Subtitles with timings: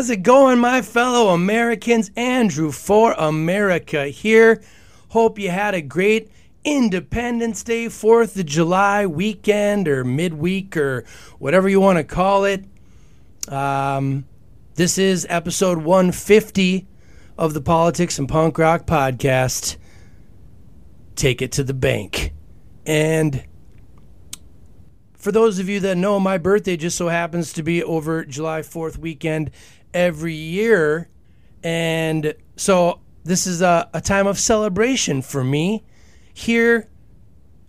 [0.00, 2.10] How's it going, my fellow Americans?
[2.16, 4.62] Andrew for America here.
[5.10, 6.30] Hope you had a great
[6.64, 11.04] Independence Day, 4th of July weekend or midweek or
[11.38, 12.64] whatever you want to call it.
[13.46, 14.24] Um,
[14.76, 16.86] this is episode 150
[17.36, 19.76] of the Politics and Punk Rock podcast.
[21.14, 22.32] Take it to the bank.
[22.86, 23.44] And
[25.12, 28.60] for those of you that know, my birthday just so happens to be over July
[28.60, 29.50] 4th weekend
[29.94, 31.08] every year.
[31.62, 35.84] And so this is a, a time of celebration for me
[36.32, 36.88] here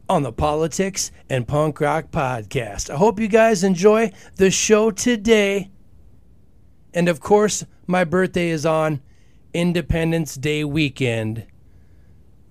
[0.10, 2.90] on the Politics and Punk Rock Podcast.
[2.90, 5.72] I hope you guys enjoy the show today.
[6.94, 9.02] And of course, my birthday is on
[9.54, 11.46] Independence Day weekend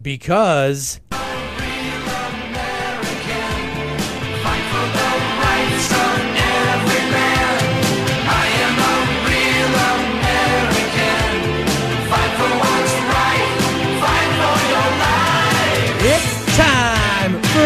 [0.01, 1.01] because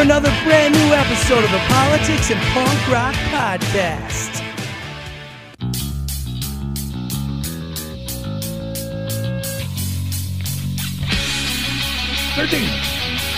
[0.04, 4.36] another brand new episode of the Politics and Punk Rock Podcast.
[12.36, 12.94] They're demons.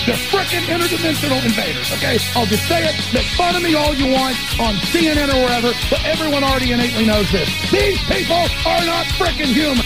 [0.06, 2.18] They're frickin' interdimensional invaders, okay?
[2.34, 2.96] I'll just say it.
[3.14, 7.06] Make fun of me all you want on CNN or wherever, but everyone already innately
[7.06, 7.48] knows this.
[7.70, 9.85] These people are not frickin' human.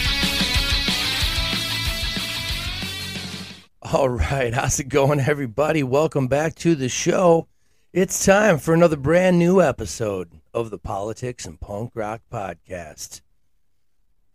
[3.92, 5.82] All right, how's it going, everybody?
[5.82, 7.48] Welcome back to the show.
[7.92, 13.20] It's time for another brand new episode of the Politics and Punk Rock Podcast.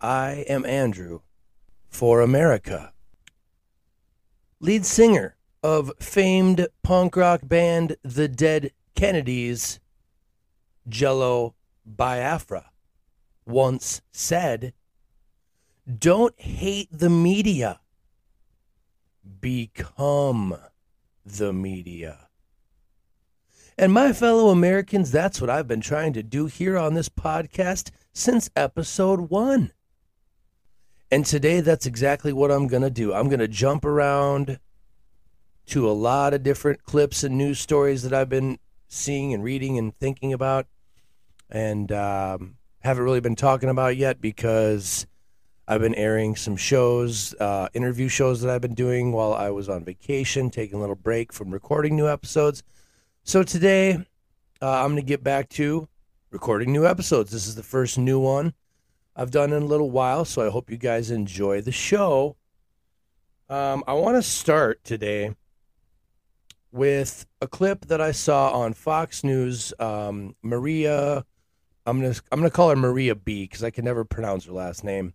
[0.02, 1.22] I am Andrew
[1.88, 2.91] for America.
[4.59, 9.79] Lead singer of famed punk rock band The Dead Kennedys,
[10.90, 12.72] Jello Biafra,
[13.46, 14.74] once said,
[15.97, 17.79] Don't hate the media
[19.45, 20.57] become
[21.23, 22.17] the media.
[23.78, 27.91] And my fellow Americans, that's what I've been trying to do here on this podcast
[28.11, 29.72] since episode one.
[31.11, 33.13] And today, that's exactly what I'm going to do.
[33.13, 34.57] I'm going to jump around
[35.67, 38.57] to a lot of different clips and news stories that I've been
[38.88, 40.66] seeing and reading and thinking about,
[41.51, 45.05] and um, haven't really been talking about yet because
[45.68, 49.68] I've been airing some shows, uh, interview shows that I've been doing while I was
[49.68, 52.62] on vacation, taking a little break from recording new episodes.
[53.24, 53.94] So today,
[54.62, 55.88] uh, I'm going to get back to
[56.30, 57.31] recording new episodes.
[57.31, 58.53] This is the first new one
[59.16, 62.36] I've done in a little while, so I hope you guys enjoy the show.
[63.50, 65.34] Um, I want to start today
[66.72, 69.74] with a clip that I saw on Fox News.
[69.80, 71.26] Um, Maria,
[71.88, 74.84] I'm gonna I'm gonna call her Maria B because I can never pronounce her last
[74.84, 75.14] name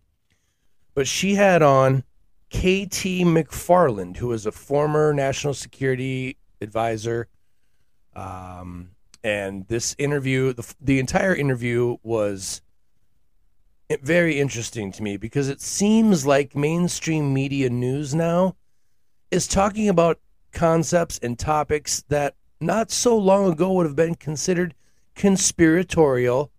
[0.93, 2.03] but she had on
[2.49, 7.27] KT McFarland, who is a former national security advisor.
[8.15, 8.91] Um,
[9.23, 12.61] and this interview, the, the entire interview was
[14.01, 18.55] very interesting to me because it seems like mainstream media news now
[19.31, 20.19] is talking about
[20.51, 24.75] concepts and topics that not so long ago would have been considered
[25.15, 26.51] conspiratorial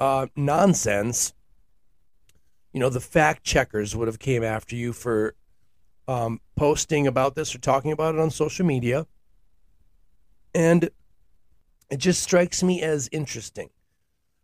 [0.00, 1.34] uh, nonsense
[2.72, 5.34] you know the fact checkers would have came after you for
[6.08, 9.06] um, posting about this or talking about it on social media
[10.54, 10.90] and
[11.90, 13.70] it just strikes me as interesting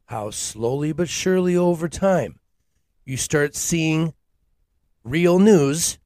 [0.06, 2.38] how slowly but surely over time
[3.04, 4.14] you start seeing
[5.04, 5.98] real news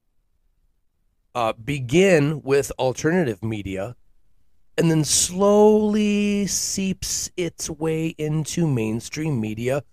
[1.33, 3.95] uh, begin with alternative media
[4.77, 9.83] and then slowly seeps its way into mainstream media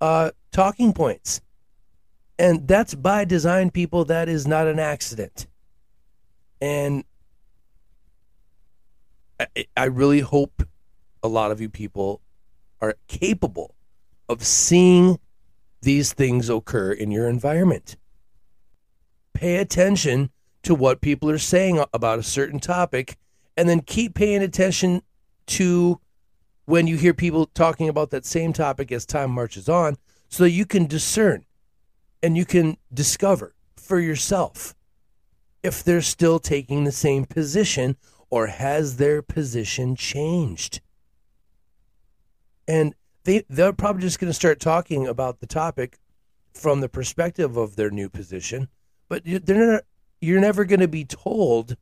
[0.00, 1.40] uh, talking points.
[2.38, 4.04] And that's by design, people.
[4.04, 5.46] That is not an accident.
[6.60, 7.04] And
[9.40, 10.62] I, I really hope
[11.22, 12.20] a lot of you people
[12.80, 13.74] are capable
[14.28, 15.18] of seeing
[15.82, 17.96] these things occur in your environment.
[19.32, 20.30] Pay attention
[20.62, 23.16] to what people are saying about a certain topic
[23.56, 25.00] and then keep paying attention
[25.46, 26.00] to
[26.64, 29.96] when you hear people talking about that same topic as time marches on
[30.28, 31.45] so that you can discern
[32.22, 34.74] and you can discover for yourself
[35.62, 37.96] if they're still taking the same position
[38.30, 40.80] or has their position changed.
[42.68, 45.98] And they they're probably just going to start talking about the topic
[46.52, 48.68] from the perspective of their new position,
[49.08, 49.82] but they're not,
[50.20, 51.76] you're never going to be told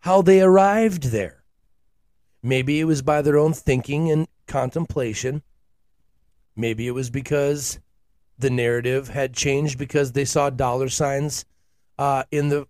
[0.00, 1.44] how they arrived there.
[2.42, 5.42] Maybe it was by their own thinking and contemplation.
[6.56, 7.78] Maybe it was because
[8.40, 11.44] the narrative had changed because they saw dollar signs
[11.98, 12.66] uh, in the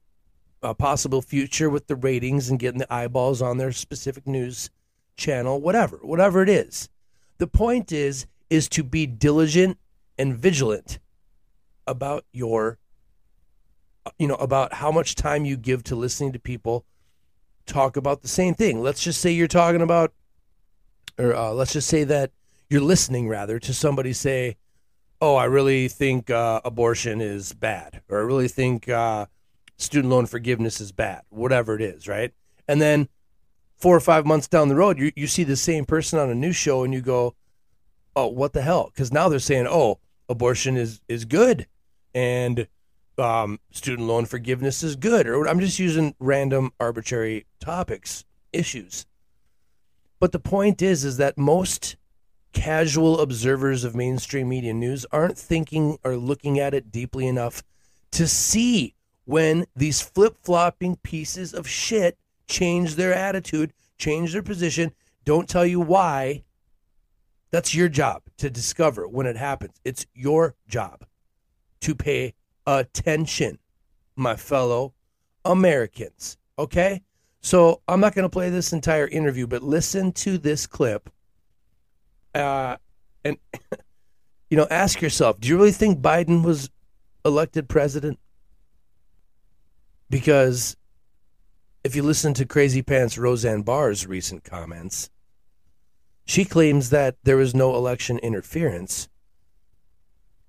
[0.63, 4.71] uh, possible future with the ratings and getting the eyeballs on their specific news
[5.17, 6.89] channel, whatever, whatever it is.
[7.39, 9.79] The point is, is to be diligent
[10.19, 10.99] and vigilant
[11.87, 12.79] about your,
[14.19, 16.85] you know, about how much time you give to listening to people
[17.67, 18.83] talk about the same thing.
[18.83, 20.13] Let's just say you're talking about,
[21.19, 22.33] or uh, let's just say that
[22.69, 24.57] you're listening rather to somebody say,
[25.21, 29.27] "Oh, I really think uh, abortion is bad," or "I really think uh,
[29.77, 32.33] student loan forgiveness is bad," whatever it is, right?
[32.67, 33.09] And then
[33.77, 36.35] four or five months down the road, you you see the same person on a
[36.35, 37.35] new show, and you go,
[38.17, 41.67] "Oh, what the hell?" Because now they're saying, "Oh, abortion is is good,"
[42.15, 42.69] and
[43.19, 49.07] um, student loan forgiveness is good, or I'm just using random arbitrary topics, issues.
[50.19, 51.97] But the point is, is that most
[52.53, 57.63] casual observers of mainstream media news aren't thinking or looking at it deeply enough
[58.13, 58.95] to see
[59.25, 62.19] when these flip flopping pieces of shit
[62.49, 64.93] change their attitude, change their position,
[65.25, 66.43] don't tell you why.
[67.51, 69.81] That's your job to discover when it happens.
[69.85, 71.05] It's your job
[71.81, 72.35] to pay
[72.67, 73.59] attention,
[74.17, 74.95] my fellow
[75.45, 76.37] Americans.
[76.59, 77.03] Okay?
[77.41, 81.11] So I'm not going to play this entire interview, but listen to this clip.
[82.35, 82.77] Uh,
[83.25, 83.37] and,
[84.51, 86.71] you know, ask yourself do you really think Biden was
[87.25, 88.19] elected president?
[90.09, 90.77] Because
[91.85, 95.11] if you listen to Crazy Pants Roseanne Barr's recent comments,
[96.25, 99.09] she claims that there was no election interference,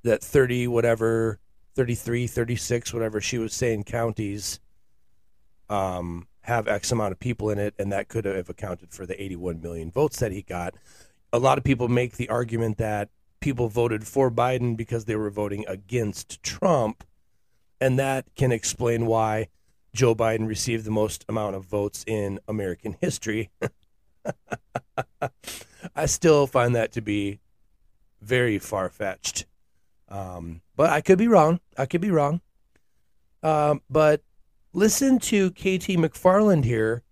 [0.03, 1.39] that 30, whatever
[1.75, 4.59] 33, 36, whatever she was saying counties
[5.69, 9.21] um, have X amount of people in it, and that could have accounted for the
[9.21, 10.75] 81 million votes that he got.
[11.33, 15.29] A lot of people make the argument that people voted for Biden because they were
[15.29, 17.03] voting against Trump,
[17.79, 19.47] and that can explain why
[19.93, 23.49] Joe Biden received the most amount of votes in American history.
[25.95, 27.39] I still find that to be
[28.21, 29.45] very far fetched.
[30.07, 31.59] Um, but I could be wrong.
[31.77, 32.41] I could be wrong.
[33.43, 34.21] Um, but
[34.73, 37.03] listen to KT McFarland here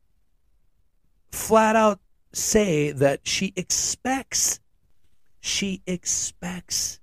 [1.31, 1.99] flat out
[2.31, 4.59] say that she expects,
[5.39, 6.99] she expects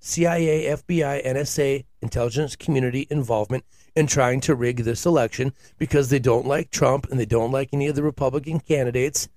[0.00, 3.64] CIA, FBI, NSA, intelligence community involvement
[3.94, 7.68] in trying to rig this election because they don't like Trump and they don't like
[7.72, 9.28] any of the Republican candidates.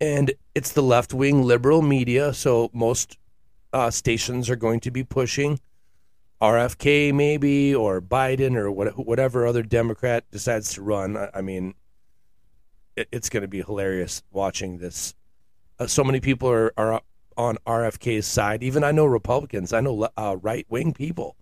[0.00, 3.18] And it's the left wing liberal media, so most
[3.72, 5.58] uh, stations are going to be pushing
[6.40, 11.16] RFK maybe or Biden or what, whatever other Democrat decides to run.
[11.16, 11.74] I, I mean,
[12.98, 15.14] it, it's going to be hilarious watching this.
[15.78, 17.02] Uh, so many people are, are
[17.36, 18.62] on RFK's side.
[18.62, 19.72] Even I know Republicans.
[19.72, 21.36] I know uh, right wing people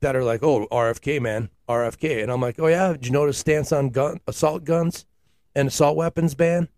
[0.00, 3.26] that are like, "Oh, RFK, man, RFK," and I'm like, "Oh yeah, did you know
[3.26, 5.06] his stance on gun assault guns
[5.54, 6.68] and assault weapons ban?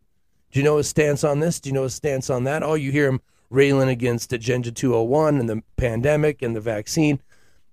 [0.50, 1.60] Do you know his stance on this?
[1.60, 2.62] Do you know his stance on that?
[2.62, 7.20] Oh, you hear him railing against Agenda 201 and the pandemic and the vaccine.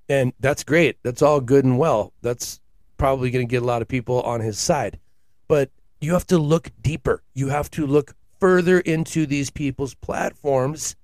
[0.07, 0.97] And that's great.
[1.03, 2.13] That's all good and well.
[2.21, 2.59] That's
[2.97, 4.99] probably going to get a lot of people on his side.
[5.47, 7.23] But you have to look deeper.
[7.33, 10.95] You have to look further into these people's platforms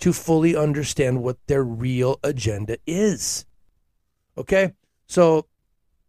[0.00, 3.46] to fully understand what their real agenda is.
[4.36, 4.72] Okay?
[5.06, 5.46] So,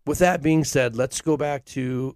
[0.05, 2.15] with that being said, let's go back to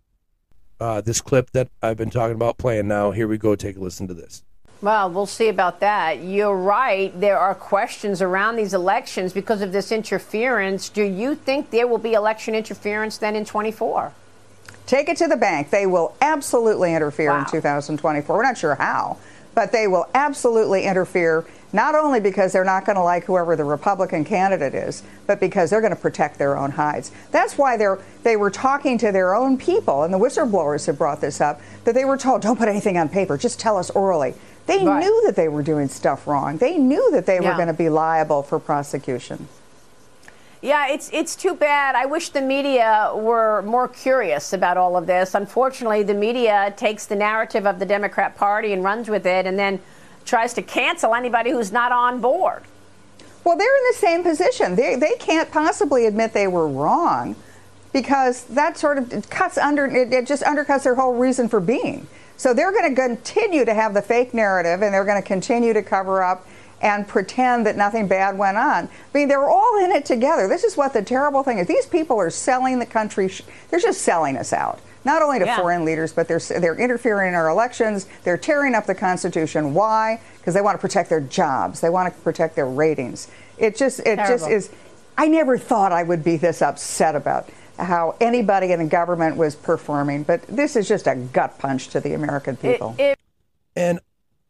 [0.79, 3.11] uh, this clip that I've been talking about playing now.
[3.11, 3.55] Here we go.
[3.55, 4.43] Take a listen to this.
[4.81, 6.21] Well, we'll see about that.
[6.21, 7.17] You're right.
[7.19, 10.89] There are questions around these elections because of this interference.
[10.89, 14.13] Do you think there will be election interference then in 24?
[14.87, 15.69] Take it to the bank.
[15.69, 17.39] They will absolutely interfere wow.
[17.39, 18.35] in 2024.
[18.35, 19.17] We're not sure how,
[19.53, 23.65] but they will absolutely interfere, not only because they're not going to like whoever the
[23.65, 27.11] Republican candidate is, but because they're going to protect their own hides.
[27.31, 31.19] That's why they're, they were talking to their own people, and the whistleblowers have brought
[31.19, 34.35] this up, that they were told, don't put anything on paper, just tell us orally.
[34.67, 35.01] They right.
[35.01, 36.57] knew that they were doing stuff wrong.
[36.57, 37.49] They knew that they yeah.
[37.49, 39.49] were going to be liable for prosecution.
[40.61, 41.95] Yeah, it's it's too bad.
[41.95, 45.35] I wish the media were more curious about all of this.
[45.35, 49.57] Unfortunately, the media takes the narrative of the Democrat Party and runs with it and
[49.57, 49.79] then
[50.25, 52.63] tries to cancel anybody who's not on board.
[53.43, 54.75] Well, they're in the same position.
[54.75, 57.35] They they can't possibly admit they were wrong
[57.93, 62.07] because that sort of cuts under it, it just undercuts their whole reason for being.
[62.35, 65.73] So they're going to continue to have the fake narrative and they're going to continue
[65.73, 66.47] to cover up
[66.81, 68.85] and pretend that nothing bad went on.
[68.85, 70.47] I mean, they're all in it together.
[70.47, 71.67] This is what the terrible thing is.
[71.67, 73.31] These people are selling the country,
[73.69, 74.79] they're just selling us out.
[75.05, 75.55] not only to Yeah.
[75.57, 78.07] foreign leaders, but they're they're interfering in our elections.
[78.25, 79.73] They're tearing up the Constitution.
[79.73, 80.19] Why?
[80.37, 81.79] Because they want to protect their jobs.
[81.79, 83.29] They want to protect their ratings.
[83.57, 84.69] It just it just is.
[85.17, 87.47] I never thought I would be this upset about
[87.79, 92.01] how anybody in the government was performing, but this is just a gut punch to
[92.01, 92.93] the American It, people.
[92.97, 93.17] it
[93.77, 94.01] And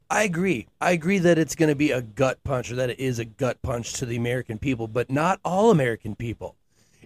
[0.10, 0.68] I agree.
[0.80, 3.26] I agree that it's going to be a gut punch or that it is a
[3.26, 6.56] gut punch to the American people, but not all American people.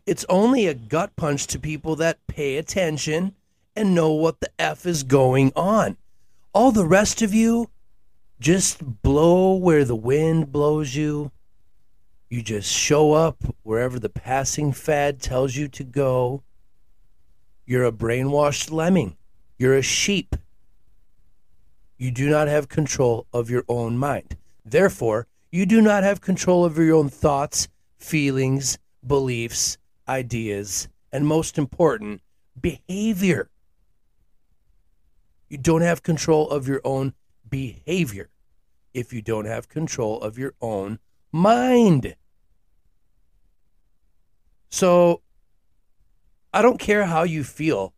[0.05, 3.33] It's only a gut punch to people that pay attention
[3.75, 5.97] and know what the F is going on.
[6.53, 7.69] All the rest of you
[8.39, 11.31] just blow where the wind blows you.
[12.29, 16.43] You just show up wherever the passing fad tells you to go.
[17.65, 19.15] You're a brainwashed lemming.
[19.57, 20.35] You're a sheep
[22.01, 24.35] you do not have control of your own mind.
[24.65, 27.67] Therefore, you do not have control over your own thoughts,
[27.99, 29.77] feelings, beliefs,
[30.09, 32.23] ideas, and most important,
[32.59, 33.51] behavior.
[35.47, 37.13] You don't have control of your own
[37.47, 38.31] behavior
[38.95, 40.97] if you don't have control of your own
[41.31, 42.15] mind.
[44.71, 45.21] So,
[46.51, 47.93] I don't care how you feel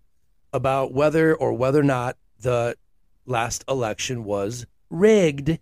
[0.51, 2.75] about whether or whether or not the
[3.25, 5.59] last election was rigged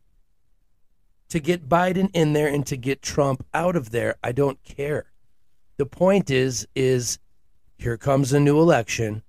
[1.29, 4.15] to get Biden in there and to get Trump out of there.
[4.23, 5.11] I don't care.
[5.77, 7.19] The point is is
[7.77, 9.23] here comes a new election.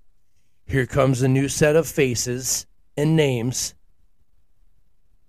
[0.67, 3.75] Here comes a new set of faces and names.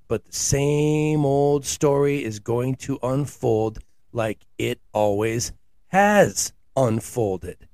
[0.08, 3.80] But the same old story is going to unfold
[4.12, 5.54] like it always
[5.88, 7.68] has unfolded.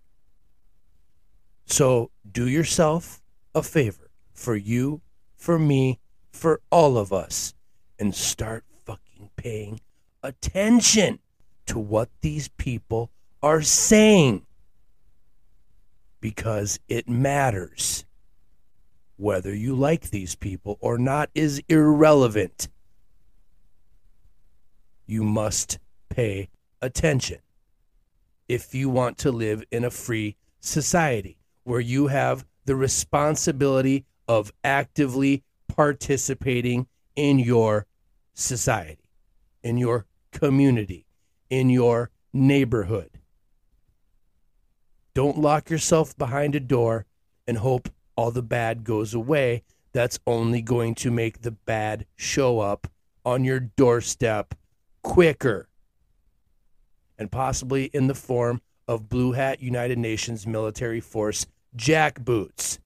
[1.65, 3.21] So do yourself
[3.55, 5.01] a favor for you,
[5.39, 5.99] for me,
[6.31, 7.55] for all of us,
[7.97, 9.79] and start fucking paying
[10.21, 11.19] attention
[11.65, 13.09] to what these people
[13.41, 14.45] are saying.
[16.19, 18.05] Because it matters.
[19.15, 22.67] Whether you like these people or not is irrelevant.
[25.05, 25.79] You must
[26.09, 26.49] pay
[26.81, 27.39] attention
[28.47, 34.53] if you want to live in a free society where you have the responsibility of
[34.63, 37.87] actively participating in your
[38.35, 39.09] society,
[39.63, 41.07] in your community,
[41.49, 43.09] in your neighborhood.
[45.15, 47.05] Don't lock yourself behind a door
[47.47, 49.63] and hope all the bad goes away.
[49.91, 52.87] That's only going to make the bad show up
[53.25, 54.53] on your doorstep
[55.01, 55.67] quicker
[57.17, 62.77] and possibly in the form of Blue Hat United Nations military force jackboots.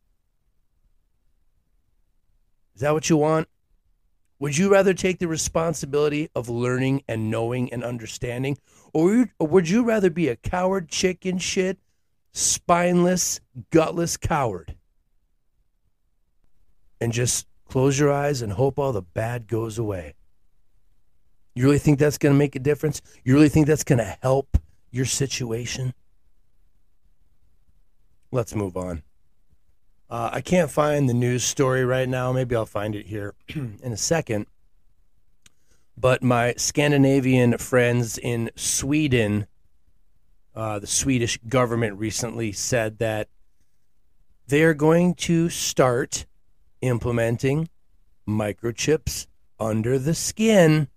[2.76, 3.48] Is that what you want?
[4.40, 8.58] Would you rather take the responsibility of learning and knowing and understanding?
[8.94, 11.80] Or would you- rather be a coward, chicken shit,
[12.34, 13.40] spineless,
[13.72, 14.76] gutless coward?
[17.00, 20.16] And just close your eyes and hope all the bad goes away.
[21.56, 23.02] You really think that's going to make a difference?
[23.24, 24.58] You really think that's going to help
[24.92, 25.94] your situation?
[28.32, 29.04] Let's move on.
[30.14, 32.32] Uh, I can't find the news story right now.
[32.32, 34.46] Maybe I'll find it here in a second.
[35.98, 39.48] But my Scandinavian friends in Sweden,
[40.56, 43.28] uh, the Swedish government recently said that
[44.46, 46.28] they are going to start
[46.82, 47.70] implementing
[48.28, 49.26] microchips
[49.60, 50.90] under the skin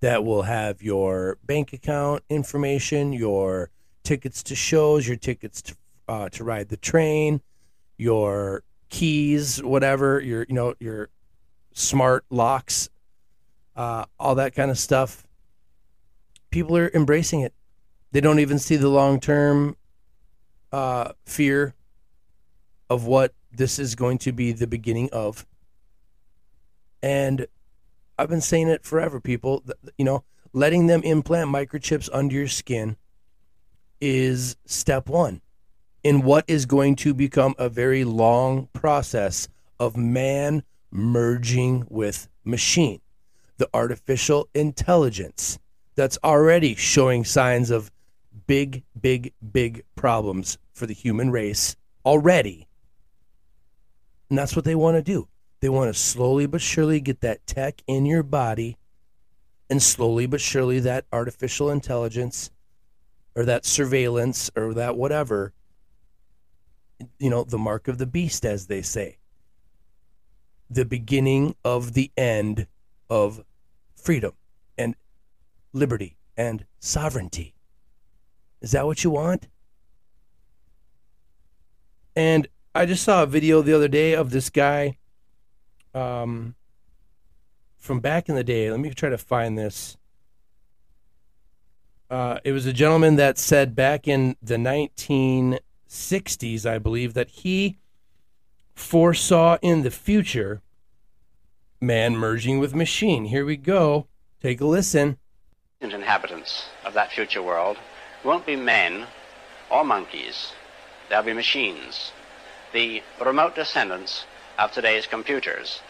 [0.00, 3.70] that will have your bank account information, your
[4.02, 5.76] tickets to shows, your tickets to
[6.08, 7.40] uh, to ride the train,
[7.96, 11.08] your keys, whatever, your you know your
[11.72, 12.88] smart locks,
[13.76, 15.26] uh, all that kind of stuff.
[16.50, 17.52] People are embracing it.
[18.12, 19.76] They don't even see the long term
[20.72, 21.74] uh, fear
[22.88, 25.46] of what this is going to be the beginning of.
[27.02, 27.46] And
[28.18, 29.64] I've been saying it forever, people.
[29.98, 32.96] You know, letting them implant microchips under your skin
[34.00, 35.40] is step one
[36.04, 39.48] in what is going to become a very long process
[39.80, 43.00] of man merging with machine.
[43.56, 45.58] The artificial intelligence
[45.96, 47.90] that's already showing signs of
[48.46, 52.68] big, big, big problems for the human race already.
[54.28, 55.28] And that's what they want to do.
[55.60, 58.76] They want to slowly but surely get that tech in your body
[59.70, 62.50] and slowly but surely that artificial intelligence
[63.34, 65.54] or that surveillance or that whatever
[67.18, 69.18] you know the mark of the beast as they say
[70.70, 72.66] the beginning of the end
[73.10, 73.44] of
[73.96, 74.32] freedom
[74.78, 74.94] and
[75.72, 77.54] liberty and sovereignty
[78.60, 79.46] is that what you want
[82.16, 84.98] And I just saw a video the other day of this guy
[85.94, 86.54] um,
[87.78, 88.70] from back in the day.
[88.70, 89.96] Let me try to find this.
[92.10, 94.58] Uh, it was a gentleman that said back in the
[95.94, 97.76] 1960s, I believe, that he
[98.74, 100.60] foresaw in the future
[101.80, 103.26] man merging with machine.
[103.26, 104.08] Here we go.
[104.42, 105.18] Take a listen.
[105.80, 107.76] Inhabitants of that future world
[108.24, 109.06] won't be men
[109.70, 110.52] or monkeys,
[111.08, 112.12] they'll be machines,
[112.72, 114.24] the remote descendants
[114.58, 115.80] of today's computers.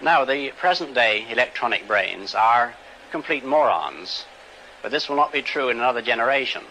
[0.00, 2.74] Now, the present day electronic brains are
[3.10, 4.24] complete morons,
[4.82, 6.62] but this will not be true in another generation.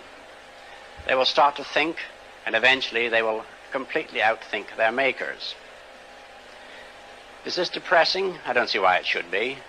[1.08, 1.98] They will start to think,
[2.50, 5.54] and eventually they will completely outthink their makers.
[7.46, 8.40] Is this depressing?
[8.44, 9.60] I don't see why it should be.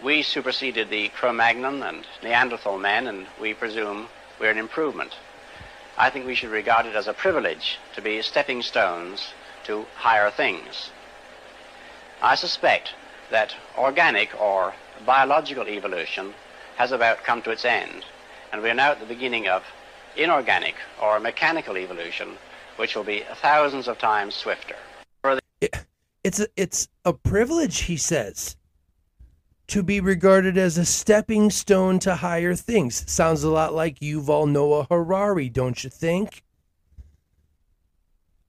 [0.00, 4.06] We superseded the Cro-Magnon and Neanderthal men, and we presume
[4.38, 5.16] we're an improvement.
[5.98, 9.32] I think we should regard it as a privilege to be stepping stones
[9.64, 10.90] to higher things.
[12.22, 12.94] I suspect
[13.32, 16.34] that organic or biological evolution
[16.76, 18.04] has about come to its end,
[18.52, 19.64] and we are now at the beginning of
[20.16, 22.36] inorganic or mechanical evolution,
[22.76, 24.76] which will be thousands of times swifter.
[26.22, 28.56] It's a, it's a privilege, he says,
[29.68, 33.10] to be regarded as a stepping stone to higher things.
[33.10, 36.42] Sounds a lot like Yuval Noah Harari, don't you think?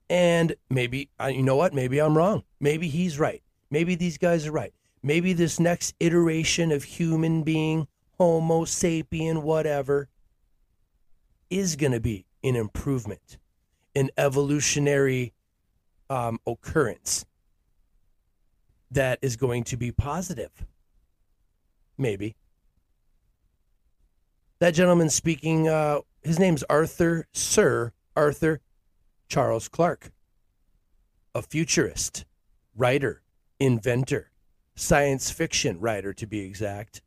[0.09, 1.73] And maybe, you know what?
[1.73, 2.43] Maybe I'm wrong.
[2.59, 3.41] Maybe he's right.
[3.69, 4.73] Maybe these guys are right.
[5.01, 7.87] Maybe this next iteration of human being,
[8.17, 10.09] Homo sapien, whatever,
[11.51, 13.37] is going to be an improvement,
[13.93, 15.33] an evolutionary
[16.09, 17.25] um, occurrence
[18.89, 20.65] that is going to be positive.
[21.97, 22.35] Maybe.
[24.59, 28.61] That gentleman speaking, uh, his name's Arthur, Sir Arthur
[29.27, 30.11] Charles Clarke,
[31.33, 32.25] a futurist,
[32.75, 33.21] writer,
[33.59, 34.31] inventor,
[34.75, 37.01] science fiction writer to be exact.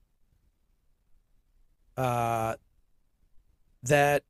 [1.96, 2.54] Uh,
[3.82, 4.24] that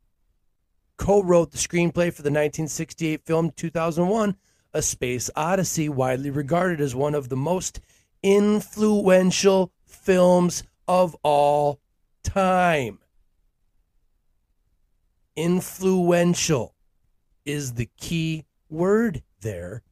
[0.96, 4.36] co wrote the screenplay for the 1968 film 2001,
[4.72, 7.80] A Space Odyssey, widely regarded as one of the most
[8.22, 11.80] influential films of all
[12.22, 12.98] time.
[15.36, 16.74] Influential
[17.44, 19.82] is the key word there.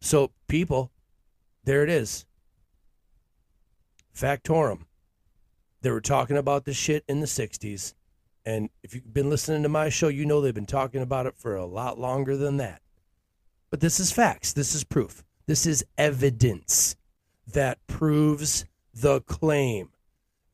[0.00, 0.90] So, people,
[1.64, 2.24] there it is.
[4.14, 4.84] Factorum.
[5.82, 7.94] They were talking about this shit in the 60s.
[8.48, 11.36] And if you've been listening to my show, you know they've been talking about it
[11.36, 12.80] for a lot longer than that.
[13.68, 14.54] But this is facts.
[14.54, 15.22] This is proof.
[15.46, 16.96] This is evidence
[17.52, 19.90] that proves the claim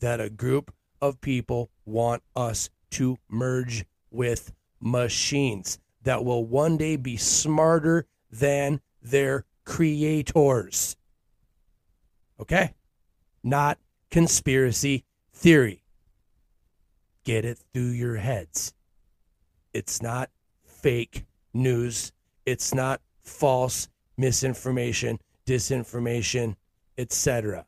[0.01, 6.97] that a group of people want us to merge with machines that will one day
[6.97, 10.97] be smarter than their creators.
[12.41, 12.75] Okay?
[13.45, 13.79] Not
[14.11, 15.84] conspiracy theory.
[17.25, 18.75] Get it through your heads.
[19.73, 20.31] It's not
[20.65, 22.13] fake news.
[22.45, 26.57] It's not false misinformation, disinformation,
[26.99, 27.67] etc.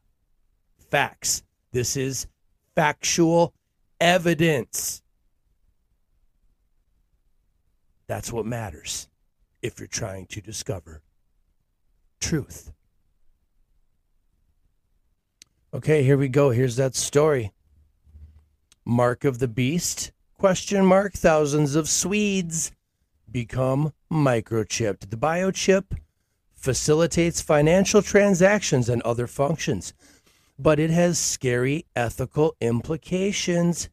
[0.91, 1.43] Facts.
[1.73, 2.27] This is
[2.75, 3.55] factual
[4.01, 5.03] evidence.
[8.07, 9.09] That's what matters
[9.63, 11.03] if you're trying to discover
[12.21, 12.73] truth.
[15.75, 16.51] Okay, here we go.
[16.51, 17.53] Here's that story.
[18.89, 20.13] Mark of the beast?
[20.39, 21.13] Question mark.
[21.13, 22.71] Thousands of Swedes
[23.29, 25.11] become microchipped.
[25.11, 25.99] The biochip
[26.55, 29.93] facilitates financial transactions and other functions,
[30.57, 33.89] but it has scary ethical implications.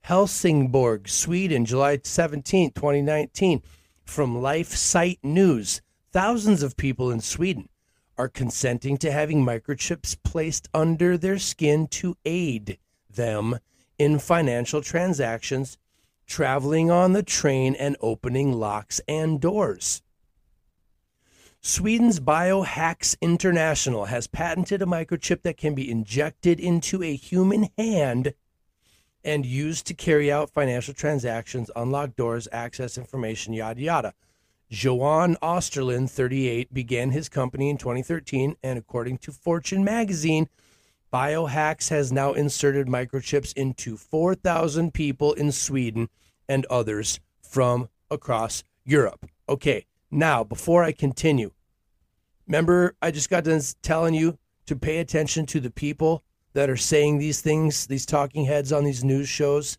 [0.00, 3.60] Helsingborg, Sweden, July 17, 2019.
[4.06, 7.68] From Life Site News, thousands of people in Sweden
[8.16, 12.78] are consenting to having microchips placed under their skin to aid
[13.10, 13.58] them
[14.00, 15.76] in financial transactions,
[16.26, 20.00] traveling on the train, and opening locks and doors.
[21.60, 28.32] Sweden's Biohax International has patented a microchip that can be injected into a human hand
[29.22, 34.14] and used to carry out financial transactions, unlock doors, access information, yada yada.
[34.70, 40.48] Johan Osterlund, 38, began his company in 2013, and according to Fortune magazine,
[41.12, 46.08] Biohax has now inserted microchips into 4,000 people in Sweden
[46.48, 49.26] and others from across Europe.
[49.48, 51.50] Okay, now, before I continue,
[52.46, 56.76] remember I just got done telling you to pay attention to the people that are
[56.76, 59.78] saying these things, these talking heads on these news shows.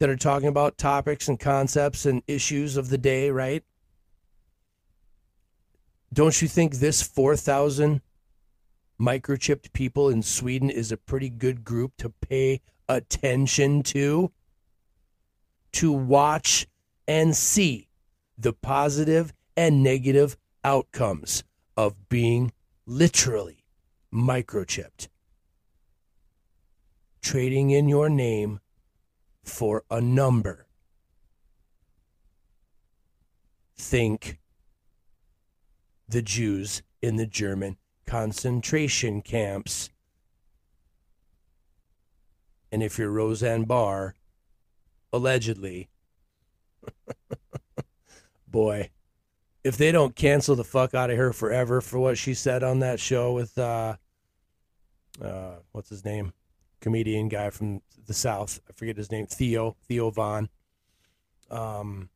[0.00, 3.62] that are talking about topics and concepts and issues of the day, right?
[6.12, 8.00] Don't you think this 4,000
[9.00, 14.30] microchipped people in Sweden is a pretty good group to pay attention to?
[15.72, 16.66] To watch
[17.08, 17.88] and see
[18.36, 21.44] the positive and negative outcomes
[21.76, 22.52] of being
[22.86, 23.64] literally
[24.12, 25.08] microchipped.
[27.22, 28.60] Trading in your name
[29.44, 30.66] for a number.
[33.76, 34.38] Think
[36.08, 37.76] the Jews in the German
[38.10, 39.88] concentration camps.
[42.72, 44.16] And if you're Roseanne Barr,
[45.12, 45.88] allegedly,
[48.48, 48.90] boy,
[49.62, 52.80] if they don't cancel the fuck out of her forever for what she said on
[52.80, 53.94] that show with uh
[55.22, 56.32] uh what's his name?
[56.80, 58.60] Comedian guy from the south.
[58.68, 59.26] I forget his name.
[59.26, 60.48] Theo theo von
[61.48, 62.08] um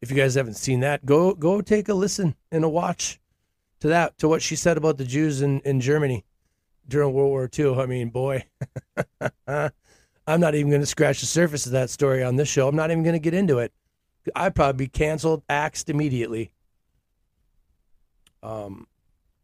[0.00, 3.18] if you guys haven't seen that go go take a listen and a watch
[3.80, 6.24] to that to what she said about the jews in in germany
[6.88, 8.44] during world war ii i mean boy
[9.46, 12.76] i'm not even going to scratch the surface of that story on this show i'm
[12.76, 13.72] not even going to get into it
[14.36, 16.52] i'd probably be canceled axed immediately
[18.44, 18.86] um,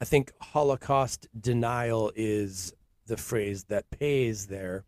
[0.00, 2.72] I think Holocaust denial is
[3.06, 4.84] the phrase that pays there.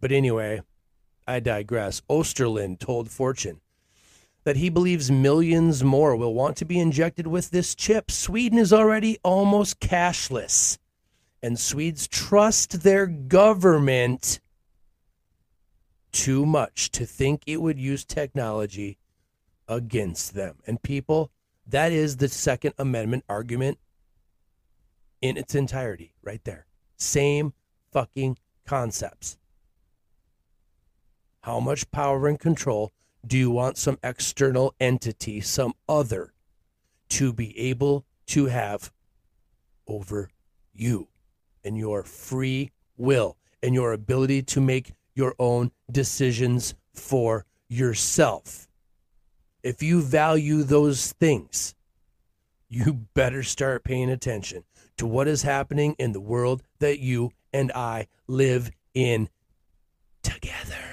[0.00, 0.62] But anyway,
[1.26, 2.02] I digress.
[2.10, 3.60] Osterlund told Fortune
[4.44, 8.10] that he believes millions more will want to be injected with this chip.
[8.10, 10.78] Sweden is already almost cashless,
[11.42, 14.40] and Swedes trust their government
[16.10, 18.98] too much to think it would use technology
[19.68, 20.56] against them.
[20.66, 21.30] And people,
[21.66, 23.78] that is the Second Amendment argument
[25.20, 26.66] in its entirety, right there.
[26.96, 27.54] Same
[27.92, 29.38] fucking concepts.
[31.42, 32.92] How much power and control
[33.26, 36.32] do you want some external entity, some other,
[37.10, 38.90] to be able to have
[39.86, 40.30] over
[40.72, 41.08] you
[41.64, 48.68] and your free will and your ability to make your own decisions for yourself?
[49.62, 51.74] if you value those things,
[52.68, 54.64] you better start paying attention
[54.96, 59.28] to what is happening in the world that you and I live in
[60.22, 60.91] together.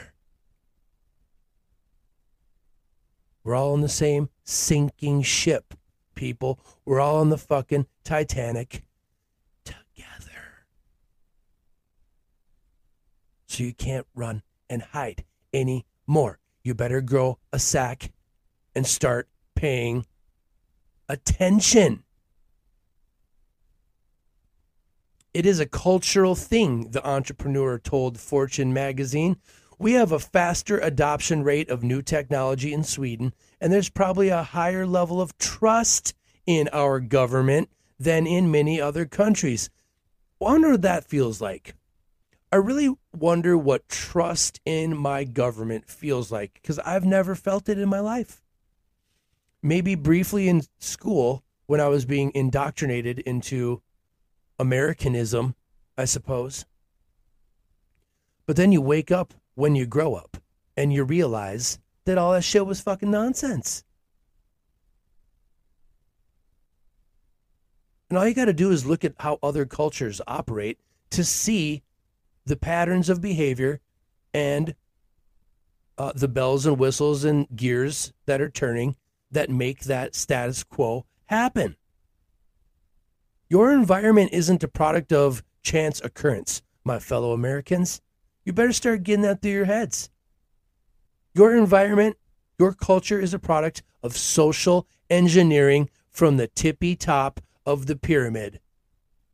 [3.44, 5.74] We're all in the same sinking ship,
[6.16, 6.60] people.
[6.86, 8.84] We're all on the fucking Titanic
[9.64, 10.66] together.
[13.48, 15.24] So you can't run and hide
[15.54, 16.40] anymore.
[16.64, 18.12] You better grow a sack
[18.76, 20.06] and start paying
[21.08, 22.04] attention.
[25.34, 29.38] It is a cultural thing, the entrepreneur told Fortune magazine.
[29.80, 34.44] We have a faster adoption rate of new technology in Sweden, and there's probably a
[34.44, 36.14] higher level of trust
[36.46, 39.72] in our government than in many other countries.
[40.38, 41.76] Wonder what that feels like.
[42.52, 47.80] I really wonder what trust in my government feels like because I've never felt it
[47.80, 48.44] in my life
[49.62, 53.82] maybe briefly in school when I was being indoctrinated into
[54.58, 55.56] Americanism,
[55.98, 56.66] I suppose.
[58.46, 60.38] But then you wake up when you grow up
[60.78, 63.84] and you realize that all that shit was fucking nonsense.
[68.10, 71.84] And all you got to do is look at how other cultures operate to see
[72.46, 73.82] the patterns of behavior
[74.34, 74.76] and
[75.98, 78.96] uh, the bells and whistles and gears that are turning
[79.30, 81.76] that make that status quo happen.
[83.50, 88.02] Your environment isn't a product of chance occurrence, my fellow Americans.
[88.50, 90.10] You better start getting that through your heads.
[91.36, 92.18] Your environment,
[92.58, 98.60] your culture is a product of social engineering from the tippy top of the pyramid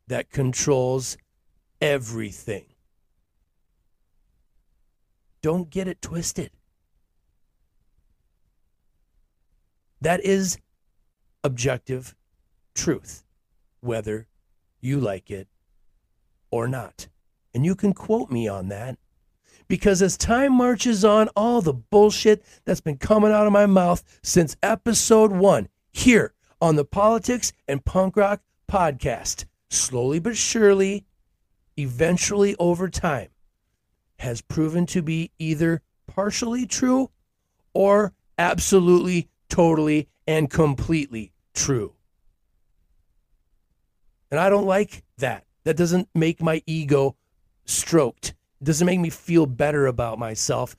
[0.06, 1.16] that controls
[1.80, 2.66] everything.
[5.40, 6.50] Don't get it twisted.
[10.02, 10.58] That is
[11.42, 12.14] objective
[12.74, 13.24] truth,
[13.80, 14.28] whether
[14.82, 15.48] you like it
[16.50, 17.08] or not.
[17.54, 18.98] And you can quote me on that.
[19.68, 24.02] Because as time marches on, all the bullshit that's been coming out of my mouth
[24.22, 31.04] since episode one here on the Politics and Punk Rock podcast, slowly but surely,
[31.76, 33.28] eventually over time,
[34.18, 37.10] has proven to be either partially true
[37.74, 41.94] or absolutely totally and completely true.
[44.30, 45.44] And I don't like that.
[45.64, 47.16] That doesn't make my ego
[47.64, 48.34] stroked.
[48.60, 50.76] It doesn't make me feel better about myself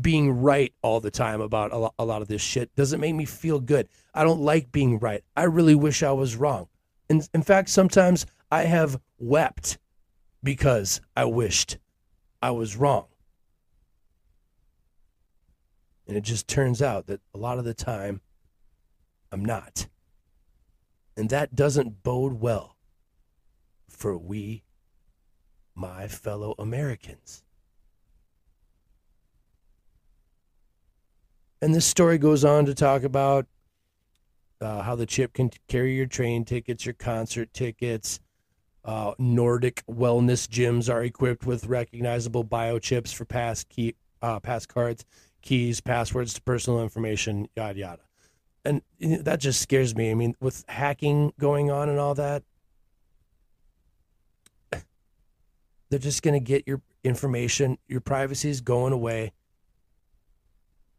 [0.00, 3.24] being right all the time about a lot, of this shit Does it make me
[3.24, 3.88] feel good.
[4.14, 5.22] I don't like being right.
[5.36, 6.68] I really wish I was wrong.
[7.08, 9.78] In, in fact, sometimes I have wept
[10.42, 11.78] because I wished
[12.40, 13.06] I was wrong.
[16.06, 18.22] And it just turns out that a lot of the time,
[19.30, 19.86] I'm not.
[21.16, 22.76] And that doesn't bode well
[23.88, 24.62] for we,
[25.78, 27.42] my fellow Americans.
[31.62, 33.46] And this story goes on to talk about
[34.60, 38.20] uh, how the chip can carry your train tickets, your concert tickets.
[38.84, 45.04] Uh, Nordic wellness gyms are equipped with recognizable biochips for pass key, uh, pass cards,
[45.42, 48.02] keys, passwords to personal information, yada yada.
[48.64, 50.10] And that just scares me.
[50.10, 52.42] I mean, with hacking going on and all that,
[55.90, 57.78] they're just going to get your information.
[57.86, 59.32] Your privacy is going away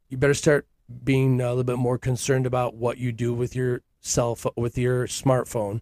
[0.10, 0.68] you better start
[1.04, 4.78] being a little bit more concerned about what you do with your cell phone, with
[4.78, 5.82] your smartphone,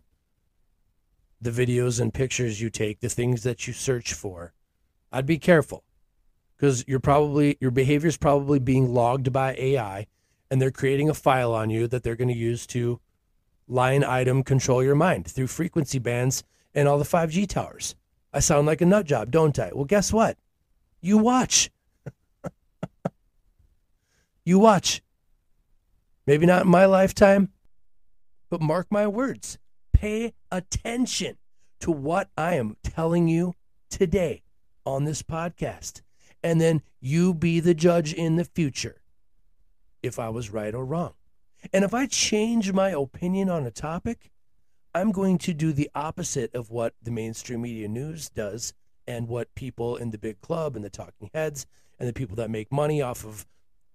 [1.39, 4.53] the videos and pictures you take, the things that you search for.
[5.11, 5.83] I'd be careful
[6.55, 10.07] because you're probably your behavior is probably being logged by AI,
[10.51, 12.99] and they're creating a file on you that they're going to use to
[13.69, 16.43] line item control your mind through frequency bands
[16.73, 17.95] and all the 5G towers.
[18.33, 19.71] I sound like a nut job, don't I?
[19.73, 20.37] Well, guess what?
[21.01, 21.69] You watch.
[24.45, 25.01] You watch.
[26.25, 27.49] Maybe not in my lifetime,
[28.49, 29.57] but mark my words.
[29.91, 31.35] Pay attention
[31.81, 33.55] to what I am telling you
[33.89, 34.43] today
[34.85, 36.01] on this podcast.
[36.41, 39.01] And then you be the judge in the future
[40.01, 41.13] if I was right or wrong.
[41.73, 44.31] And if I change my opinion on a topic,
[44.97, 48.73] I'm going to do the opposite of what the mainstream media news does
[49.05, 51.67] and what people in the big club and the talking heads
[51.99, 53.45] and the people that make money off of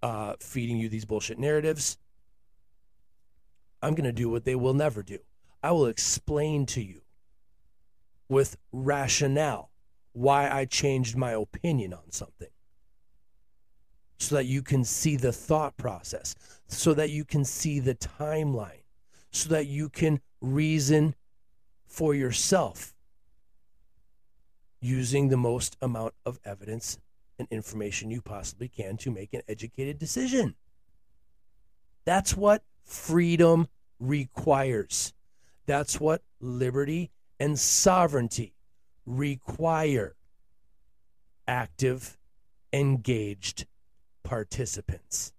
[0.05, 1.99] uh, feeding you these bullshit narratives.
[3.83, 5.19] I'm going to do what they will never do.
[5.61, 7.01] I will explain to you
[8.29, 9.73] with rationale
[10.13, 12.51] why I changed my opinion on something
[14.19, 16.37] so that you can see the thought process,
[16.69, 18.85] so that you can see the timeline,
[19.33, 21.15] so that you can reason
[21.87, 22.95] for yourself
[24.81, 26.99] using the most amount of evidence
[27.39, 30.55] and information you possibly can to make an educated decision.
[32.05, 33.69] That's what freedom
[34.01, 35.15] requires.
[35.67, 38.55] That's what liberty and sovereignty
[39.07, 40.17] require
[41.47, 42.19] active,
[42.73, 43.67] engaged
[44.25, 45.33] participants.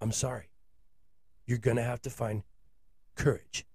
[0.00, 0.51] I'm sorry.
[1.46, 2.42] You're going to have to find
[3.14, 3.66] courage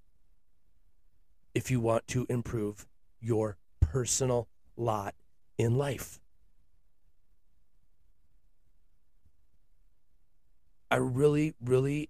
[1.53, 2.87] if you want to improve
[3.19, 5.15] your personal lot
[5.57, 6.19] in life.
[10.89, 12.09] I really, really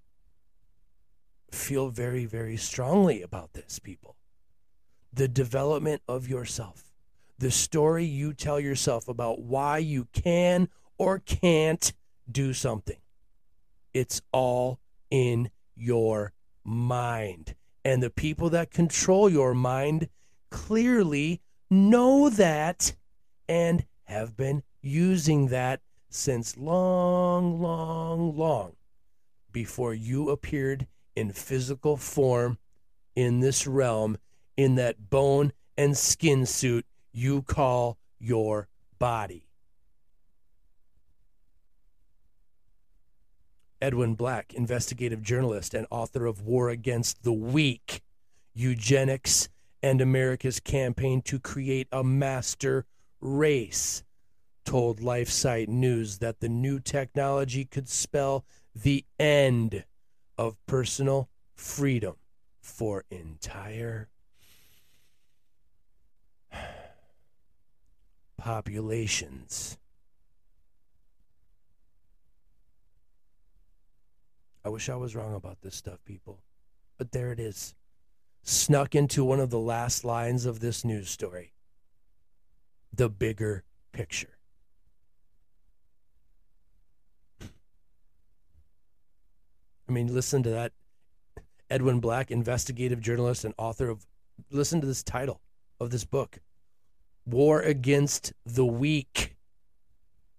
[1.51, 4.15] feel very, very strongly about this, people.
[5.13, 6.91] The development of yourself,
[7.39, 11.93] the story you tell yourself about why you can or can't
[12.29, 12.97] do something.
[13.93, 17.55] It's all in your mind.
[17.83, 20.09] And the people that control your mind
[20.49, 22.93] clearly know that
[23.47, 28.73] and have been using that since long, long, long
[29.51, 32.57] before you appeared in physical form
[33.15, 34.17] in this realm,
[34.55, 38.67] in that bone and skin suit you call your
[38.99, 39.46] body.
[43.81, 48.01] Edwin Black, investigative journalist and author of War Against the Weak,
[48.53, 49.49] Eugenics
[49.83, 52.85] and America's campaign to create a master
[53.21, 54.03] race
[54.65, 58.43] told LifeSite News that the new technology could spell
[58.75, 59.85] the end
[60.37, 62.15] of personal freedom
[62.59, 64.09] for entire
[68.37, 69.77] populations.
[74.67, 76.41] I wish I was wrong about this stuff, people,
[76.97, 77.73] but there it is
[78.43, 81.53] snuck into one of the last lines of this news story
[82.91, 84.37] the bigger picture.
[89.87, 90.73] I mean, listen to that.
[91.69, 94.05] Edwin Black, investigative journalist and author of,
[94.51, 95.39] listen to this title
[95.79, 96.39] of this book
[97.25, 99.37] War Against the Weak.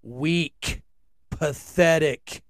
[0.03, 0.83] Weak,
[1.31, 2.43] pathetic,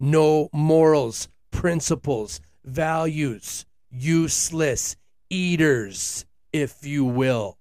[0.00, 4.96] no morals, principles, values useless
[5.30, 7.58] eaters, if you will.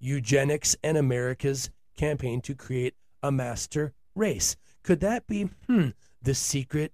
[0.00, 4.56] eugenics and America's campaign to create a master race.
[4.82, 5.88] Could that be hmm,
[6.22, 6.92] the secret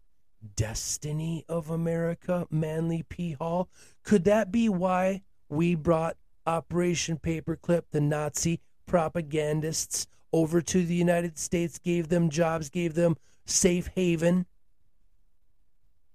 [0.56, 3.32] destiny of America, Manly P.
[3.32, 3.68] Hall?
[4.02, 11.38] Could that be why we brought Operation Paperclip, the Nazi propagandists, over to the United
[11.38, 13.16] States, gave them jobs, gave them
[13.46, 14.46] safe haven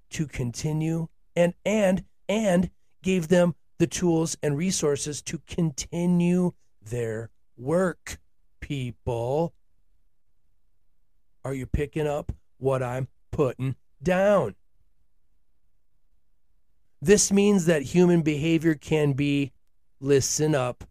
[0.10, 2.70] to continue and and and
[3.02, 6.52] gave them the tools and resources to continue
[6.82, 8.20] their work
[8.60, 9.54] people.
[11.46, 14.56] Are you picking up what i'm putting down?
[17.02, 19.54] This means that human behavior can be
[20.02, 20.84] listen up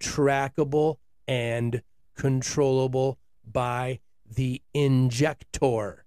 [0.00, 0.96] trackable
[1.28, 1.80] and
[2.16, 6.04] controllable by the injector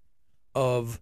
[0.53, 1.01] of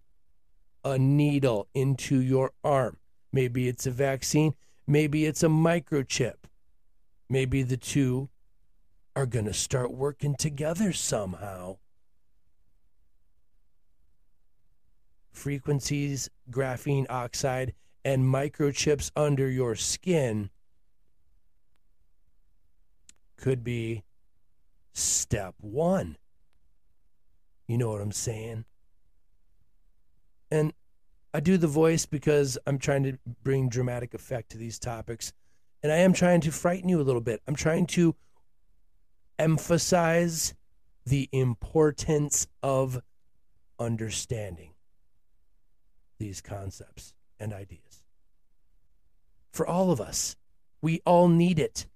[0.84, 2.98] a needle into your arm.
[3.32, 4.54] Maybe it's a vaccine,
[4.86, 6.34] maybe it's a microchip.
[7.28, 8.28] Maybe the two
[9.16, 11.78] are going to start working together somehow.
[15.32, 20.50] Frequencies, graphene oxide, and microchips under your skin
[23.36, 24.04] could be
[24.94, 26.16] step one.
[27.68, 28.64] You know what I'm saying?
[30.50, 30.72] And
[31.32, 35.32] I do the voice because I'm trying to bring dramatic effect to these topics.
[35.82, 37.42] And I am trying to frighten you a little bit.
[37.46, 38.14] I'm trying to
[39.38, 40.54] emphasize
[41.04, 43.00] the importance of
[43.78, 44.70] understanding
[46.18, 48.04] these concepts and ideas.
[49.52, 50.36] For all of us,
[50.80, 51.86] we all need it.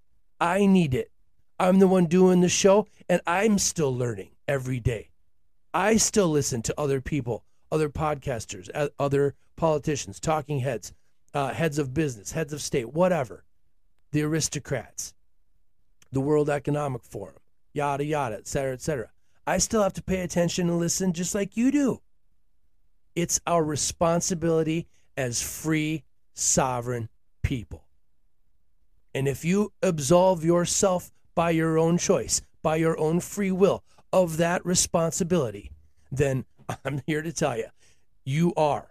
[0.40, 1.10] I need it.
[1.58, 5.10] I'm the one doing the show, and I'm still learning every day.
[5.74, 10.92] I still listen to other people, other podcasters, other politicians, talking heads,
[11.34, 13.44] uh, heads of business, heads of state, whatever,
[14.12, 15.14] the aristocrats,
[16.12, 17.34] the World Economic Forum,
[17.72, 19.10] yada, yada, et cetera, et cetera.
[19.46, 22.00] I still have to pay attention and listen just like you do.
[23.16, 27.08] It's our responsibility as free, sovereign
[27.42, 27.84] people.
[29.14, 34.38] And if you absolve yourself by your own choice, by your own free will of
[34.38, 35.70] that responsibility,
[36.10, 36.44] then
[36.84, 37.66] I'm here to tell you,
[38.24, 38.88] you are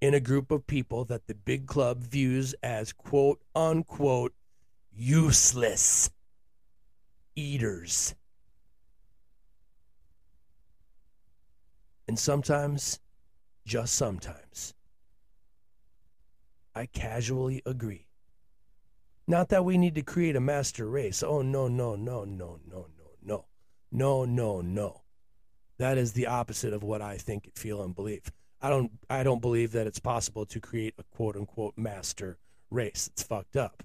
[0.00, 4.32] in a group of people that the big club views as quote unquote
[4.94, 6.08] useless
[7.34, 8.14] eaters.
[12.06, 13.00] And sometimes,
[13.66, 14.72] just sometimes,
[16.76, 18.06] I casually agree.
[19.26, 21.22] Not that we need to create a master race.
[21.22, 23.44] Oh, no, no, no, no, no, no, no.
[23.90, 25.02] No, no, no.
[25.78, 28.32] That is the opposite of what I think, feel, and believe.
[28.60, 32.38] I don't I don't believe that it's possible to create a quote unquote master
[32.70, 33.10] race.
[33.12, 33.82] It's fucked up.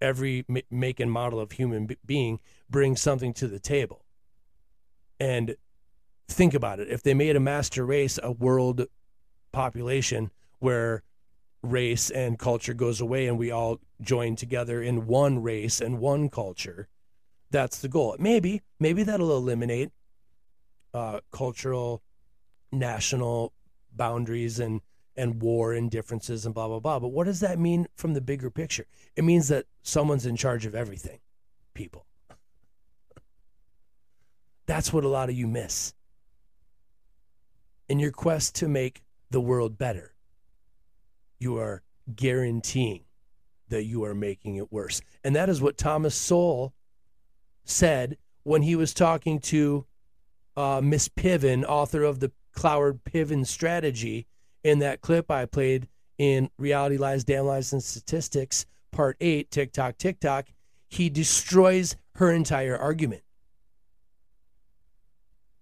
[0.00, 2.38] Every make and model of human being
[2.70, 4.04] brings something to the table.
[5.18, 5.56] And
[6.28, 6.88] think about it.
[6.88, 8.86] If they made a master race, a world
[9.52, 11.02] population where
[11.70, 16.28] race and culture goes away and we all join together in one race and one
[16.28, 16.88] culture.
[17.50, 18.16] That's the goal.
[18.18, 19.90] Maybe, maybe that'll eliminate
[20.92, 22.02] uh, cultural,
[22.72, 23.52] national
[23.94, 24.80] boundaries and
[25.18, 26.98] and war and differences and blah blah blah.
[26.98, 28.86] But what does that mean from the bigger picture?
[29.14, 31.20] It means that someone's in charge of everything,
[31.74, 32.04] people.
[34.66, 35.94] That's what a lot of you miss.
[37.88, 40.15] In your quest to make the world better,
[41.38, 41.82] you are
[42.14, 43.04] guaranteeing
[43.68, 45.00] that you are making it worse.
[45.24, 46.72] And that is what Thomas Sowell
[47.64, 49.86] said when he was talking to
[50.56, 54.26] uh, Miss Piven, author of the Cloward Piven strategy,
[54.62, 59.98] in that clip I played in Reality Lies, Damn Lies, and Statistics, Part 8, TikTok,
[59.98, 60.46] TikTok.
[60.88, 63.22] He destroys her entire argument.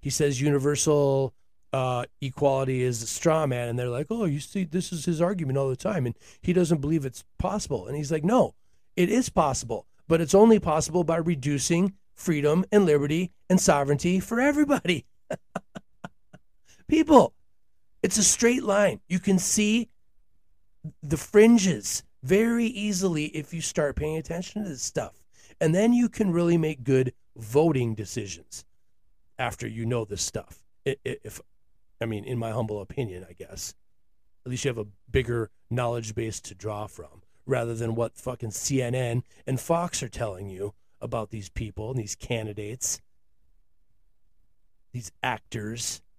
[0.00, 1.34] He says universal
[1.74, 5.20] uh, equality is a straw man, and they're like, "Oh, you see, this is his
[5.20, 8.54] argument all the time, and he doesn't believe it's possible." And he's like, "No,
[8.94, 14.40] it is possible, but it's only possible by reducing freedom and liberty and sovereignty for
[14.40, 15.04] everybody."
[16.86, 17.34] People,
[18.04, 19.00] it's a straight line.
[19.08, 19.88] You can see
[21.02, 25.24] the fringes very easily if you start paying attention to this stuff,
[25.60, 28.64] and then you can really make good voting decisions
[29.40, 30.60] after you know this stuff.
[30.84, 31.40] If
[32.00, 33.74] I mean, in my humble opinion, I guess.
[34.44, 38.50] At least you have a bigger knowledge base to draw from rather than what fucking
[38.50, 43.00] CNN and Fox are telling you about these people and these candidates,
[44.92, 46.00] these actors.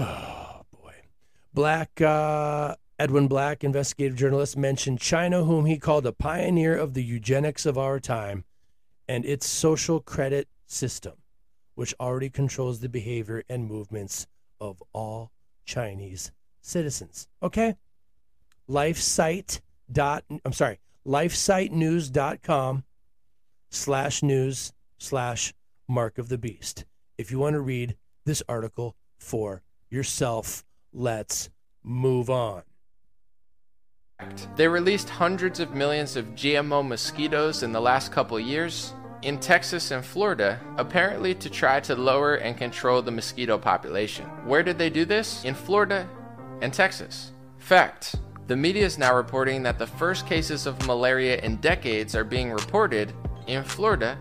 [0.00, 0.94] Oh, boy.
[1.52, 7.02] Black uh, Edwin Black, investigative journalist, mentioned China, whom he called a pioneer of the
[7.02, 8.44] eugenics of our time,
[9.08, 11.14] and its social credit system,
[11.74, 14.26] which already controls the behavior and movements
[14.60, 15.32] of all
[15.64, 16.30] Chinese
[16.60, 17.28] citizens.
[17.42, 17.76] Okay?
[18.68, 22.84] LifeSite dot I'm sorry, lifesitenews.com
[23.70, 25.54] slash news slash
[25.88, 26.84] mark of the beast.
[27.16, 31.48] If you want to read this article for yourself, let's
[31.82, 32.62] move on.
[34.56, 38.92] They released hundreds of millions of GMO mosquitoes in the last couple years
[39.22, 44.26] in Texas and Florida, apparently to try to lower and control the mosquito population.
[44.46, 45.44] Where did they do this?
[45.44, 46.08] In Florida
[46.62, 47.32] and Texas.
[47.58, 48.16] Fact
[48.48, 52.50] the media is now reporting that the first cases of malaria in decades are being
[52.50, 53.12] reported
[53.46, 54.16] in Florida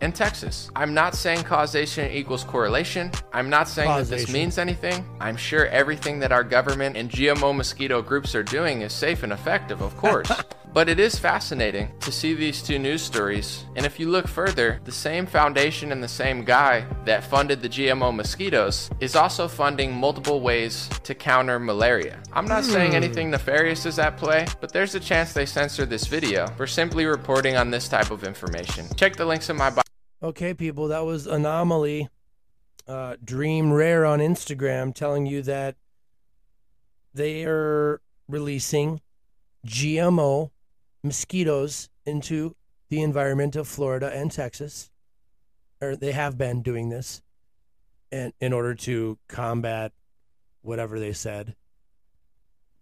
[0.00, 0.70] and Texas.
[0.74, 3.12] I'm not saying causation equals correlation.
[3.32, 4.10] I'm not saying causation.
[4.10, 5.04] that this means anything.
[5.20, 9.32] I'm sure everything that our government and GMO mosquito groups are doing is safe and
[9.32, 10.30] effective, of course.
[10.72, 13.64] But it is fascinating to see these two news stories.
[13.74, 17.68] And if you look further, the same foundation and the same guy that funded the
[17.68, 22.22] GMO mosquitoes is also funding multiple ways to counter malaria.
[22.32, 22.70] I'm not hmm.
[22.70, 26.68] saying anything nefarious is at play, but there's a chance they censor this video for
[26.68, 28.86] simply reporting on this type of information.
[28.94, 29.82] Check the links in my bio.
[30.22, 32.08] Okay, people, that was Anomaly
[32.86, 35.74] uh, Dream Rare on Instagram telling you that
[37.12, 39.00] they are releasing
[39.66, 40.50] GMO
[41.02, 42.54] mosquitoes into
[42.88, 44.90] the environment of Florida and Texas,
[45.80, 47.22] or they have been doing this,
[48.12, 49.92] and in order to combat
[50.62, 51.54] whatever they said,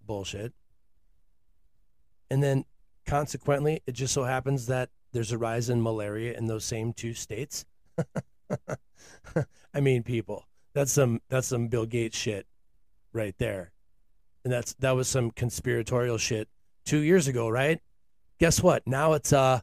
[0.05, 0.53] bullshit.
[2.31, 2.65] And then
[3.07, 7.15] consequently, it just so happens that there's a rise in malaria in those same two
[7.15, 7.65] states.
[9.75, 12.47] I mean, people, that's some that's some Bill Gates shit
[13.13, 13.73] right there.
[14.45, 16.49] And that's that was some conspiratorial shit
[16.87, 17.81] 2 years ago, right?
[18.39, 18.87] Guess what?
[18.87, 19.63] Now it's a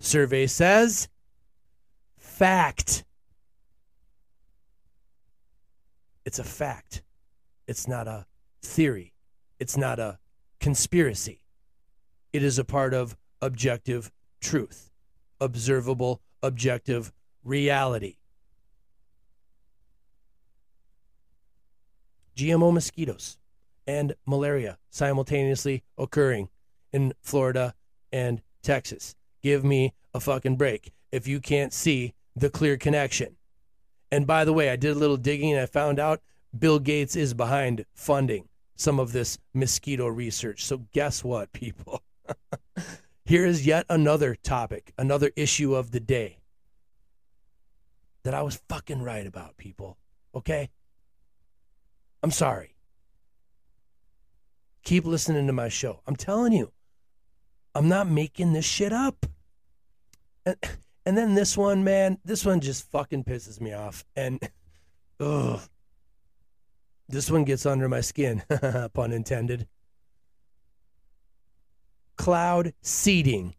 [0.00, 1.08] survey says
[2.16, 3.04] fact.
[6.24, 7.02] It's a fact.
[7.66, 8.26] It's not a
[8.62, 9.14] theory.
[9.58, 10.18] It's not a
[10.58, 11.44] conspiracy.
[12.32, 14.90] It is a part of objective truth,
[15.40, 17.12] observable, objective
[17.44, 18.16] reality.
[22.36, 23.38] GMO mosquitoes
[23.86, 26.48] and malaria simultaneously occurring
[26.92, 27.74] in Florida
[28.12, 29.14] and Texas.
[29.42, 33.36] Give me a fucking break if you can't see the clear connection.
[34.12, 36.20] And by the way, I did a little digging and I found out
[36.56, 40.64] Bill Gates is behind funding some of this mosquito research.
[40.64, 42.02] So, guess what, people?
[43.24, 46.38] Here is yet another topic, another issue of the day
[48.24, 49.98] that I was fucking right about, people.
[50.34, 50.70] Okay?
[52.22, 52.74] I'm sorry.
[54.82, 56.00] Keep listening to my show.
[56.06, 56.72] I'm telling you,
[57.74, 59.26] I'm not making this shit up.
[60.44, 60.56] And,
[61.06, 64.04] and then this one, man, this one just fucking pisses me off.
[64.16, 64.40] And,
[65.18, 65.60] ugh.
[67.08, 68.42] This one gets under my skin,
[68.94, 69.66] pun intended.
[72.16, 73.56] Cloud seeding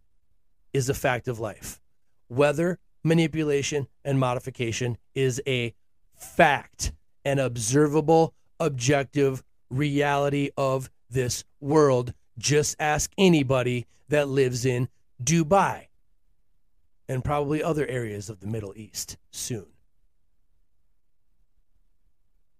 [0.73, 1.81] is a fact of life.
[2.29, 5.73] Weather manipulation and modification is a
[6.15, 6.93] fact,
[7.25, 12.13] an observable, objective reality of this world.
[12.41, 14.89] Just ask anybody that lives in
[15.23, 15.87] Dubai
[17.07, 19.67] and probably other areas of the Middle East soon.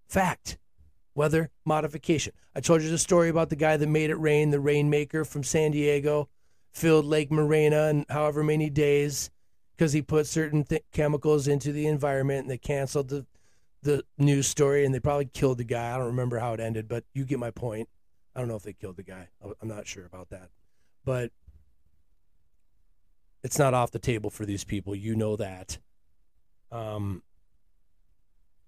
[0.07, 0.57] Fact.
[1.13, 2.33] Weather modification.
[2.55, 5.43] I told you the story about the guy that made it rain, the rainmaker from
[5.43, 6.29] San Diego,
[6.71, 9.29] filled Lake Morena in however many days
[9.75, 13.25] because he put certain th- chemicals into the environment and they canceled the
[13.83, 15.93] the news story and they probably killed the guy.
[15.93, 17.89] I don't remember how it ended, but you get my point.
[18.35, 19.27] I don't know if they killed the guy.
[19.61, 20.49] I'm not sure about that.
[21.03, 21.31] But
[23.43, 24.95] it's not off the table for these people.
[24.95, 25.79] You know that.
[26.71, 27.23] Um,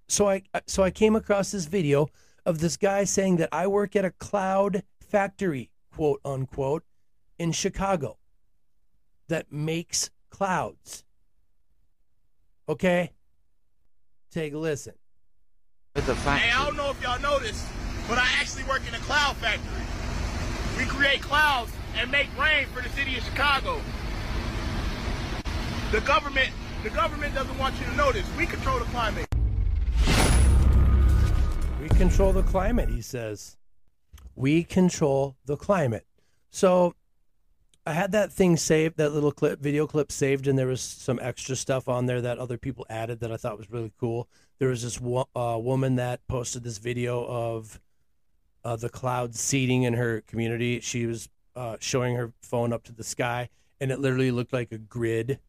[0.08, 2.08] so I so I came across this video
[2.46, 6.84] of this guy saying that I work at a cloud factory, quote unquote,
[7.40, 8.18] in Chicago
[9.30, 11.04] that makes clouds.
[12.68, 13.12] Okay?
[14.32, 14.94] Take a listen.
[15.96, 17.68] Hey, I don't know if y'all know this,
[18.08, 19.84] but I actually work in a cloud factory.
[20.78, 23.80] We create clouds and make rain for the city of Chicago.
[25.92, 26.50] The government,
[26.84, 28.26] the government doesn't want you to know this.
[28.38, 29.28] We control the climate.
[31.82, 33.58] We control the climate, he says.
[34.36, 36.06] We control the climate.
[36.50, 36.96] So
[37.86, 41.20] I had that thing saved, that little clip, video clip saved, and there was some
[41.22, 44.30] extra stuff on there that other people added that I thought was really cool.
[44.60, 47.82] There was this wo- uh, woman that posted this video of
[48.64, 50.80] uh, the cloud seeding in her community.
[50.80, 53.50] She was uh, showing her phone up to the sky,
[53.80, 55.40] and it literally looked like a grid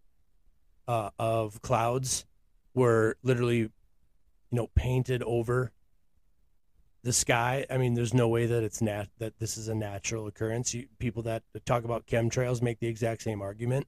[0.87, 2.27] uh, of clouds
[2.75, 3.71] were literally, you
[4.51, 5.73] know, painted over
[7.03, 7.67] the sky.
[7.71, 10.75] I mean, there's no way that it's nat that this is a natural occurrence.
[10.75, 13.87] You, people that talk about chemtrails make the exact same argument.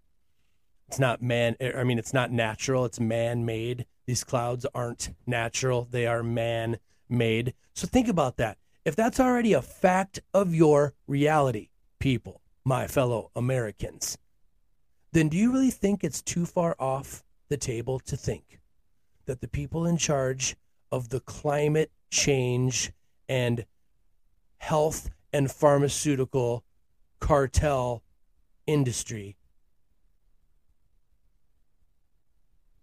[0.89, 1.57] It's not man.
[1.61, 2.85] I mean, it's not natural.
[2.85, 3.87] It's man-made.
[4.07, 5.89] These clouds aren't natural.
[5.91, 7.55] They are man-made.
[7.74, 8.59] So think about that.
[8.87, 14.16] If that's already a fact of your reality, people, my fellow Americans,
[15.11, 18.61] then do you really think it's too far off the table to think
[19.24, 20.55] that the people in charge
[20.93, 22.93] of the climate change
[23.28, 23.66] and
[24.59, 26.62] health and pharmaceutical
[27.18, 28.05] cartel
[28.68, 29.37] industry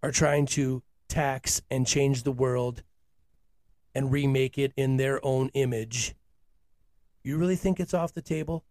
[0.02, 2.82] are trying to tax and change the world
[3.94, 6.14] and remake it in their own image,
[7.22, 8.64] you really think it's off the table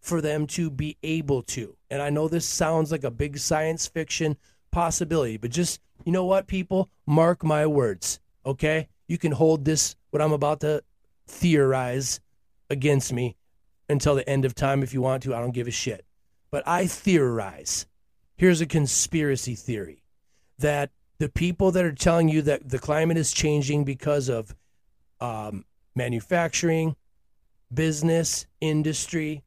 [0.00, 1.76] for them to be able to?
[1.90, 4.36] And I know this sounds like a big science fiction
[4.70, 6.90] possibility, but just, you know what, people?
[7.06, 8.88] Mark my words, okay?
[9.08, 10.82] You can hold this, what I'm about to
[11.26, 12.20] theorize,
[12.70, 13.36] against me
[13.88, 15.34] until the end of time if you want to.
[15.34, 16.04] I don't give a shit.
[16.50, 17.86] But I theorize.
[18.36, 20.02] Here's a conspiracy theory
[20.58, 24.54] that the people that are telling you that the climate is changing because of
[25.20, 25.64] um,
[25.94, 26.94] manufacturing,
[27.72, 29.42] business, industry,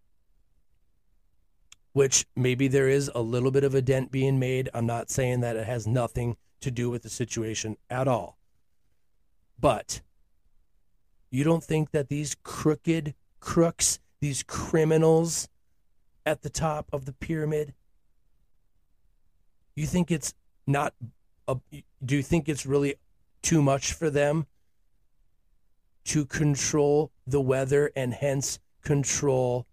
[1.93, 4.69] which maybe there is a little bit of a dent being made.
[4.73, 8.37] I'm not saying that it has nothing to do with the situation at all.
[9.59, 10.01] But
[11.29, 15.47] you don't think that these crooked crooks, these criminals
[16.25, 17.73] at the top of the pyramid,
[19.75, 20.33] you think it's
[20.67, 20.93] not
[21.47, 22.95] do you think it's really
[23.41, 24.45] too much for them
[26.05, 29.67] to control the weather and hence control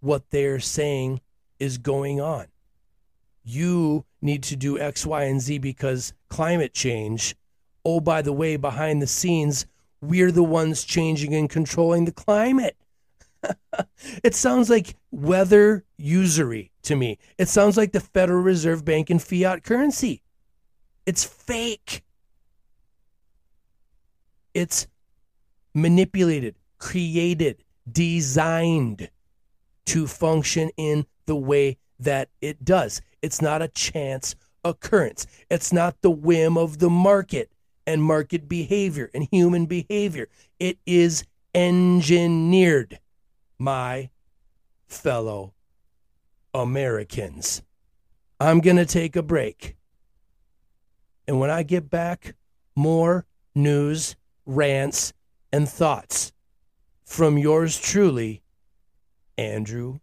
[0.00, 1.20] what they're saying
[1.58, 2.46] is going on?
[3.42, 7.36] You need to do X, Y, and Z because climate change.
[7.84, 9.66] Oh, by the way, behind the scenes,
[10.00, 12.76] we're the ones changing and controlling the climate.
[14.24, 17.18] it sounds like weather usury to me.
[17.38, 20.22] It sounds like the Federal Reserve Bank and fiat currency.
[21.06, 22.02] It's fake.
[24.54, 24.88] It's
[25.74, 29.10] manipulated, created, designed
[29.86, 33.00] to function in the way that it does.
[33.22, 34.34] It's not a chance
[34.64, 35.26] occurrence.
[35.50, 37.50] It's not the whim of the market
[37.86, 40.28] and market behavior and human behavior.
[40.58, 42.98] It is engineered,
[43.58, 44.10] my
[44.88, 45.54] fellow
[46.52, 47.62] Americans.
[48.40, 49.76] I'm going to take a break.
[51.26, 52.34] And when I get back,
[52.74, 55.12] more news, rants,
[55.52, 56.32] and thoughts
[57.04, 58.42] from yours truly,
[59.38, 60.00] Andrew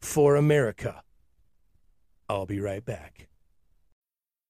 [0.00, 1.02] for America.
[2.28, 3.27] I'll be right back.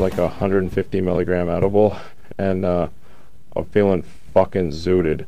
[0.00, 1.96] Like a 150 milligram edible,
[2.38, 2.88] and uh,
[3.54, 5.26] I'm feeling fucking zooted.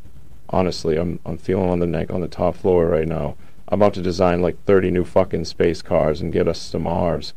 [0.49, 3.37] Honestly, I'm I'm feeling on the neck on the top floor right now.
[3.73, 7.33] I'm about to design like 30 new fucking space cars and get us to Mars.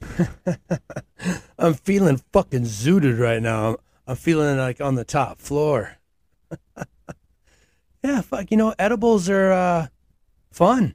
[1.58, 3.78] I'm feeling fucking zooted right now.
[4.06, 5.96] I'm feeling like on the top floor.
[8.04, 8.52] yeah, fuck.
[8.52, 9.86] You know, edibles are uh,
[10.52, 10.94] fun.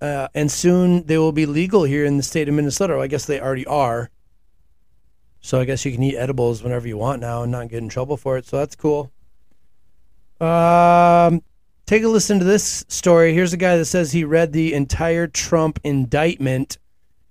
[0.00, 2.94] Uh, and soon they will be legal here in the state of Minnesota.
[2.94, 4.08] Well, I guess they already are.
[5.42, 7.90] So I guess you can eat edibles whenever you want now and not get in
[7.90, 8.46] trouble for it.
[8.46, 9.12] So that's cool.
[10.40, 11.42] Um,
[11.86, 13.34] Take a listen to this story.
[13.34, 16.78] Here's a guy that says he read the entire Trump indictment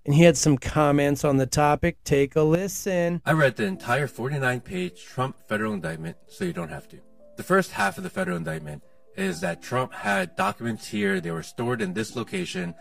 [0.05, 2.03] and he had some comments on the topic.
[2.03, 3.21] Take a listen.
[3.25, 6.99] I read the entire 49 page Trump federal indictment, so you don't have to.
[7.37, 8.83] The first half of the federal indictment
[9.15, 12.75] is that Trump had documents here, they were stored in this location,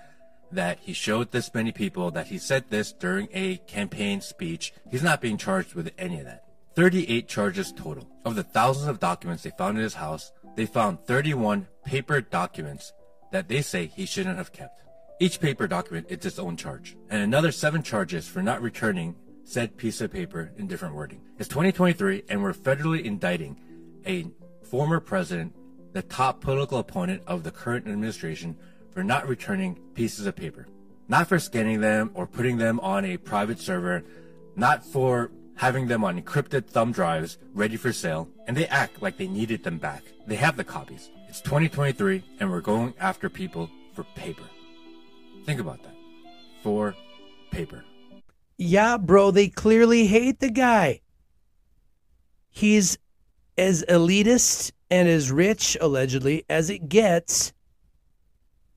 [0.52, 4.72] that he showed this many people, that he said this during a campaign speech.
[4.90, 6.44] He's not being charged with any of that.
[6.74, 8.08] 38 charges total.
[8.24, 12.92] Of the thousands of documents they found in his house, they found 31 paper documents
[13.32, 14.82] that they say he shouldn't have kept.
[15.20, 19.76] Each paper document is its own charge, and another seven charges for not returning said
[19.76, 21.20] piece of paper in different wording.
[21.38, 23.56] It's 2023, and we're federally indicting
[24.06, 24.26] a
[24.62, 25.54] former president,
[25.92, 28.56] the top political opponent of the current administration,
[28.92, 30.66] for not returning pieces of paper.
[31.08, 34.04] Not for scanning them or putting them on a private server,
[34.56, 39.18] not for having them on encrypted thumb drives ready for sale, and they act like
[39.18, 40.02] they needed them back.
[40.26, 41.10] They have the copies.
[41.28, 44.44] It's 2023, and we're going after people for paper.
[45.44, 45.94] Think about that.
[46.62, 46.96] For
[47.50, 47.84] paper.
[48.56, 51.02] Yeah, bro, they clearly hate the guy.
[52.48, 52.96] He's
[53.58, 57.52] as elitist and as rich, allegedly, as it gets,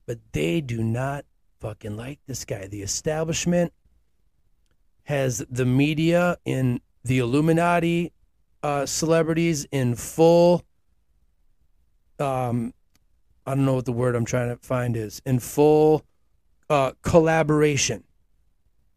[0.06, 1.24] but they do not
[1.62, 2.68] fucking like this guy.
[2.68, 3.72] The establishment
[5.04, 8.12] has the media in the Illuminati
[8.62, 10.64] uh, celebrities in full.
[12.20, 12.74] Um,
[13.45, 16.06] I don't know what the word I'm trying to find is in full
[16.70, 18.04] uh, collaboration.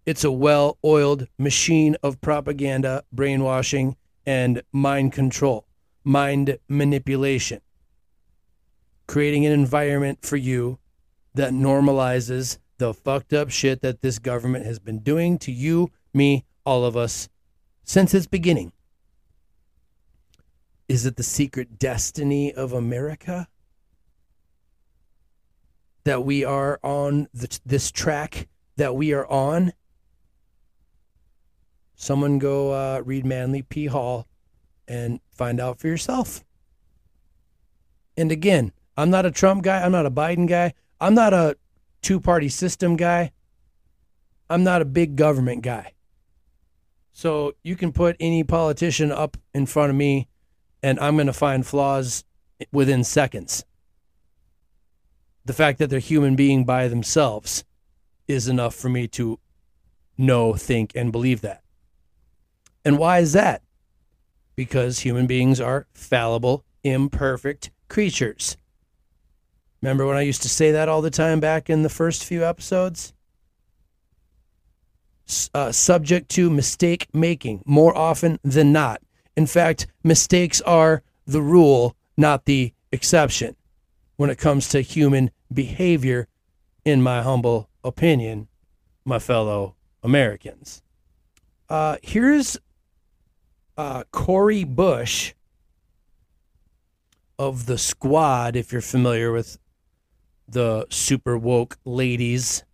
[0.05, 5.67] It's a well oiled machine of propaganda, brainwashing, and mind control,
[6.05, 7.61] mind manipulation,
[9.09, 10.79] creating an environment for you
[11.35, 16.45] that normalizes the fucked up shit that this government has been doing to you, me,
[16.65, 17.29] all of us
[17.85, 18.73] since its beginning.
[20.89, 23.49] Is it the secret destiny of America?
[26.05, 29.73] That we are on the, this track that we are on?
[31.97, 33.87] Someone go uh, read Manly P.
[33.87, 34.27] Hall
[34.87, 36.45] and find out for yourself.
[38.17, 39.83] And again, I'm not a Trump guy.
[39.83, 40.75] I'm not a Biden guy.
[41.01, 41.57] I'm not a
[42.07, 43.33] two party system guy.
[44.49, 45.95] I'm not a big government guy.
[47.13, 50.29] So you can put any politician up in front of me
[50.85, 52.23] and I'm going to find flaws
[52.71, 53.65] within seconds.
[55.47, 57.65] The fact that they're human being by themselves
[58.29, 59.41] is enough for me to
[60.17, 61.65] know, think, and believe that.
[62.85, 63.63] And why is that?
[64.55, 68.57] Because human beings are fallible, imperfect creatures.
[69.83, 72.45] Remember when I used to say that all the time back in the first few
[72.45, 73.13] episodes?
[75.53, 79.03] Uh, subject to mistake making more often than not.
[79.37, 83.57] In fact, mistakes are the rule, not the exception
[84.17, 86.29] when it comes to human behavior,
[86.85, 88.49] in my humble opinion,
[89.05, 90.83] my fellow Americans.
[91.69, 92.57] Uh, here's
[93.77, 95.35] uh, Cori Bush
[97.39, 99.59] of the squad, if you're familiar with
[100.49, 102.65] the super woke ladies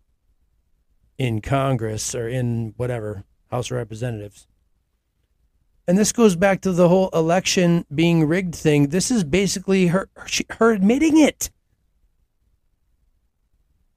[1.18, 4.46] in Congress or in whatever House of Representatives.
[5.86, 8.88] And this goes back to the whole election being rigged thing.
[8.88, 10.08] This is basically her
[10.58, 11.50] her admitting it.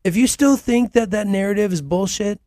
[0.04, 2.40] If you still think that that narrative is bullshit,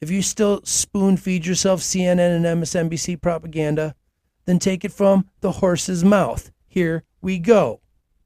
[0.00, 3.94] if you still spoon feed yourself CNN and MSNBC propaganda,
[4.44, 6.50] then take it from the horse's mouth.
[6.66, 7.80] Here we go.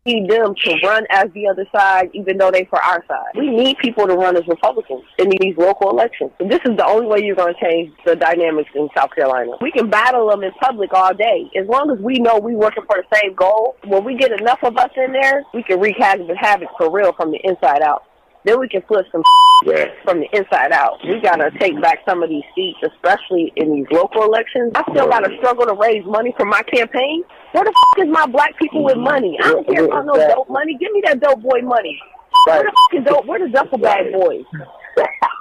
[0.09, 3.37] Need them to run as the other side, even though they for our side.
[3.37, 6.31] We need people to run as Republicans in these local elections.
[6.41, 9.53] And this is the only way you're going to change the dynamics in South Carolina.
[9.61, 11.51] We can battle them in public all day.
[11.61, 14.61] As long as we know we're working for the same goal, when we get enough
[14.63, 18.05] of us in there, we can wreak havoc for real from the inside out.
[18.45, 19.23] Then we can flip some
[20.05, 20.99] from the inside out.
[21.05, 24.73] We gotta take back some of these seats, especially in these local elections.
[24.75, 27.25] I still gotta struggle to raise money for my campaign.
[27.53, 29.37] Where the f- is my black people with money?
[29.43, 30.77] I don't care about no dope money.
[30.79, 31.99] Give me that dope boy money.
[32.47, 33.27] Where the f- is dope?
[33.27, 34.45] Where the duffel bag boys?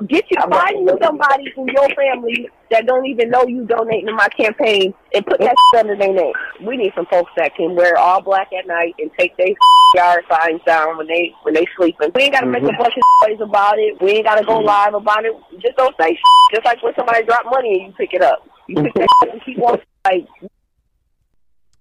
[0.08, 4.14] Get you find you somebody from your family that don't even know you donating to
[4.14, 6.34] my campaign and put that under their name.
[6.66, 9.48] We need some folks that can wear all black at night and take their
[9.96, 12.12] yard signs down when they when they sleeping.
[12.14, 12.78] We ain't gotta make a mm-hmm.
[12.78, 14.00] bunch of noise about it.
[14.02, 14.68] We ain't gotta go mm-hmm.
[14.68, 15.34] live about it.
[15.60, 16.22] Just don't say shit.
[16.54, 18.48] Just like when somebody drop money and you pick it up.
[18.68, 20.28] You pick that up and keep on like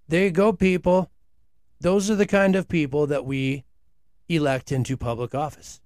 [0.09, 1.11] There you go, people.
[1.81, 3.65] Those are the kind of people that we
[4.29, 5.81] elect into public office.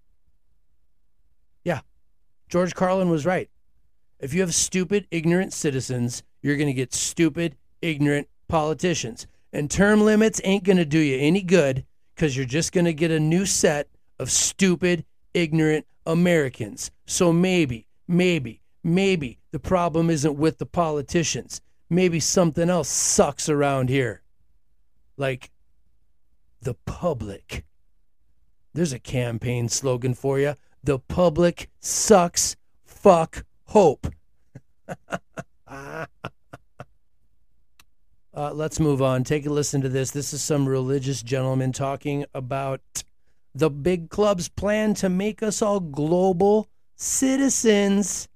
[2.50, 3.48] George Carlin was right.
[4.18, 9.28] If you have stupid, ignorant citizens, you're going to get stupid, ignorant politicians.
[9.52, 11.84] And term limits ain't going to do you any good
[12.14, 13.88] because you're just going to get a new set
[14.18, 16.90] of stupid, ignorant Americans.
[17.06, 21.60] So maybe, maybe, maybe the problem isn't with the politicians.
[21.88, 24.22] Maybe something else sucks around here.
[25.16, 25.50] Like
[26.60, 27.64] the public.
[28.74, 30.54] There's a campaign slogan for you.
[30.82, 32.56] The public sucks.
[32.84, 34.06] Fuck hope.
[38.32, 39.24] Uh, let's move on.
[39.24, 40.12] Take a listen to this.
[40.12, 42.80] This is some religious gentleman talking about
[43.54, 48.28] the big club's plan to make us all global citizens,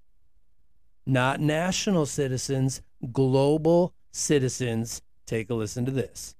[1.07, 2.83] not national citizens,
[3.13, 5.01] global citizens.
[5.27, 6.35] Take a listen to this.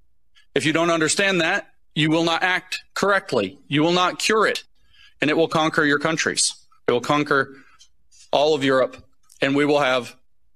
[0.53, 3.57] If you don't understand that, you will not act correctly.
[3.67, 4.63] You will not cure it,
[5.21, 6.55] and it will conquer your countries.
[6.87, 7.55] It will conquer
[8.31, 8.97] all of Europe,
[9.41, 10.15] and we will have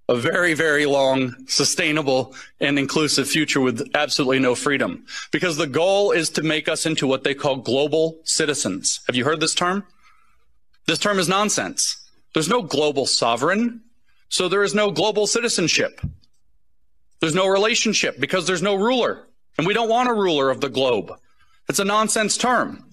[0.10, 5.06] a very, very long, sustainable, and inclusive future with absolutely no freedom.
[5.32, 9.02] Because the goal is to make us into what they call global citizens.
[9.06, 9.86] Have you heard this term?
[10.88, 12.10] This term is nonsense.
[12.34, 13.82] There's no global sovereign,
[14.30, 16.02] so there is no global citizenship.
[17.20, 20.70] There's no relationship because there's no ruler, and we don't want a ruler of the
[20.70, 21.12] globe.
[21.68, 22.84] It's a nonsense term.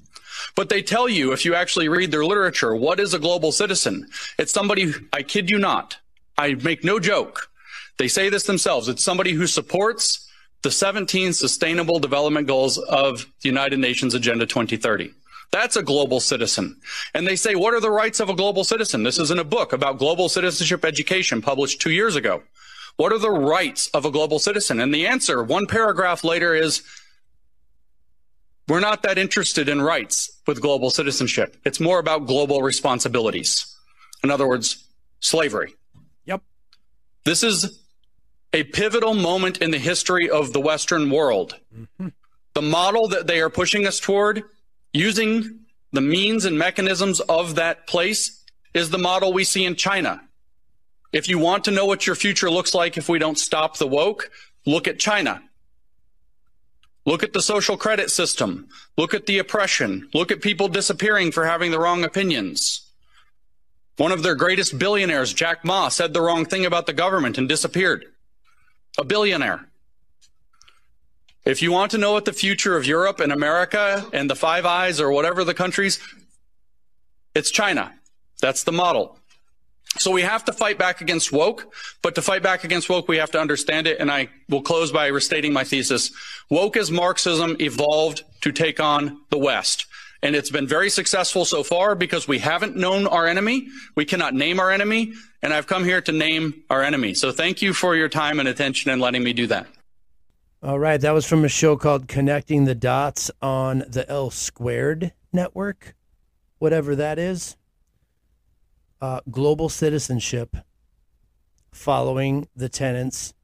[0.57, 4.09] But they tell you, if you actually read their literature, what is a global citizen?
[4.39, 5.99] It's somebody, I kid you not,
[6.37, 7.51] I make no joke.
[7.99, 8.89] They say this themselves.
[8.89, 10.29] It's somebody who supports
[10.63, 15.13] the 17 sustainable development goals of the United Nations Agenda 2030.
[15.53, 16.81] That's a global citizen.
[17.15, 19.03] And they say, what are the rights of a global citizen?
[19.03, 22.43] This is in a book about global citizenship education published two years ago.
[22.97, 24.81] What are the rights of a global citizen?
[24.81, 26.83] And the answer, one paragraph later, is
[28.69, 31.57] we're not that interested in rights with global citizenship.
[31.65, 33.77] It's more about global responsibilities.
[34.25, 34.85] In other words,
[35.21, 35.75] slavery.
[36.25, 36.43] Yep.
[37.25, 37.81] This is
[38.53, 41.57] a pivotal moment in the history of the Western world.
[41.75, 42.09] Mm-hmm.
[42.55, 44.43] The model that they are pushing us toward,
[44.93, 45.61] using
[45.93, 48.43] the means and mechanisms of that place,
[48.75, 50.23] is the model we see in China.
[51.13, 53.87] If you want to know what your future looks like if we don't stop the
[53.87, 54.31] woke,
[54.65, 55.43] look at China.
[57.07, 58.69] Look at the social credit system.
[58.99, 60.11] Look at the oppression.
[60.13, 62.83] Look at people disappearing for having the wrong opinions.
[63.97, 67.49] One of their greatest billionaires, Jack Ma, said the wrong thing about the government and
[67.49, 68.07] disappeared.
[68.99, 69.69] A billionaire.
[71.45, 74.67] If you want to know what the future of Europe and America and the Five
[74.67, 76.01] Eyes or whatever the countries,
[77.37, 77.95] it's China.
[78.41, 79.19] That's the model.
[79.99, 81.73] So we have to fight back against woke,
[82.03, 83.99] but to fight back against woke, we have to understand it.
[83.99, 86.13] And I will close by restating my thesis.
[86.51, 89.87] Woke as Marxism evolved to take on the West.
[90.23, 93.69] And it's been very successful so far because we haven't known our enemy.
[93.95, 95.13] We cannot name our enemy.
[95.43, 97.15] And I've come here to name our enemy.
[97.15, 99.67] So thank you for your time and attention and letting me do that.
[100.63, 101.01] All right.
[101.01, 105.95] That was from a show called Connecting the Dots on the L Squared Network,
[106.59, 107.57] whatever that is.
[109.01, 110.57] Uh, global citizenship
[111.71, 113.35] following the tenants,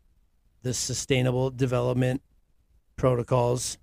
[0.62, 2.22] the sustainable development
[2.96, 3.76] protocols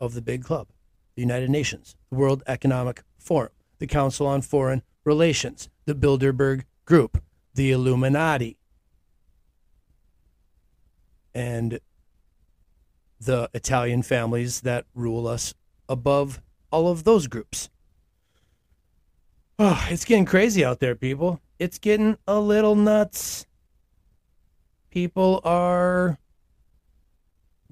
[0.00, 0.68] of the big club
[1.14, 7.22] the United Nations, the World Economic Forum, the Council on Foreign Relations, the Bilderberg Group,
[7.54, 8.56] the Illuminati,
[11.34, 11.78] and
[13.20, 15.54] the Italian families that rule us
[15.88, 17.70] above all of those groups.
[19.58, 21.40] Oh, it's getting crazy out there, people.
[21.60, 23.46] It's getting a little nuts.
[24.90, 26.18] People are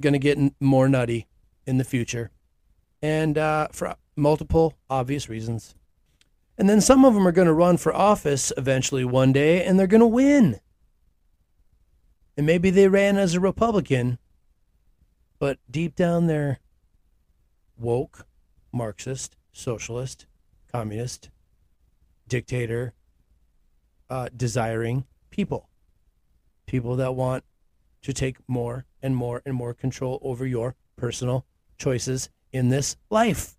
[0.01, 1.27] going to get more nutty
[1.67, 2.31] in the future
[3.03, 5.75] and uh, for multiple obvious reasons.
[6.57, 9.79] And then some of them are going to run for office eventually one day, and
[9.79, 10.61] they're going to win.
[12.37, 14.19] And maybe they ran as a Republican,
[15.39, 16.61] but deep down they're
[17.77, 18.27] woke,
[18.73, 20.27] Marxist, socialist,
[20.71, 21.31] communist,
[22.33, 22.95] dictator,
[24.09, 25.69] uh, desiring people.
[26.65, 27.45] People that want
[28.01, 31.45] to take more and more and more control over your personal
[31.77, 33.59] choices in this life.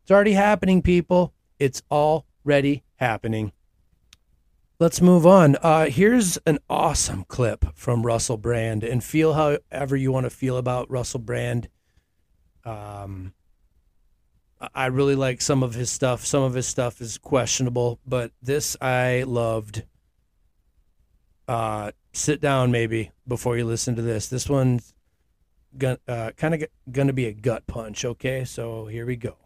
[0.00, 1.34] It's already happening, people.
[1.58, 3.52] It's already happening.
[4.78, 5.56] Let's move on.
[5.56, 10.56] Uh, here's an awesome clip from Russell Brand, and feel however you want to feel
[10.56, 11.68] about Russell Brand.
[12.64, 13.34] Um,
[14.74, 16.24] I really like some of his stuff.
[16.24, 19.84] Some of his stuff is questionable, but this I loved.
[21.48, 24.28] Uh, sit down maybe before you listen to this.
[24.28, 24.94] This one's
[25.82, 28.04] uh, kind of going to be a gut punch.
[28.04, 29.36] Okay, so here we go.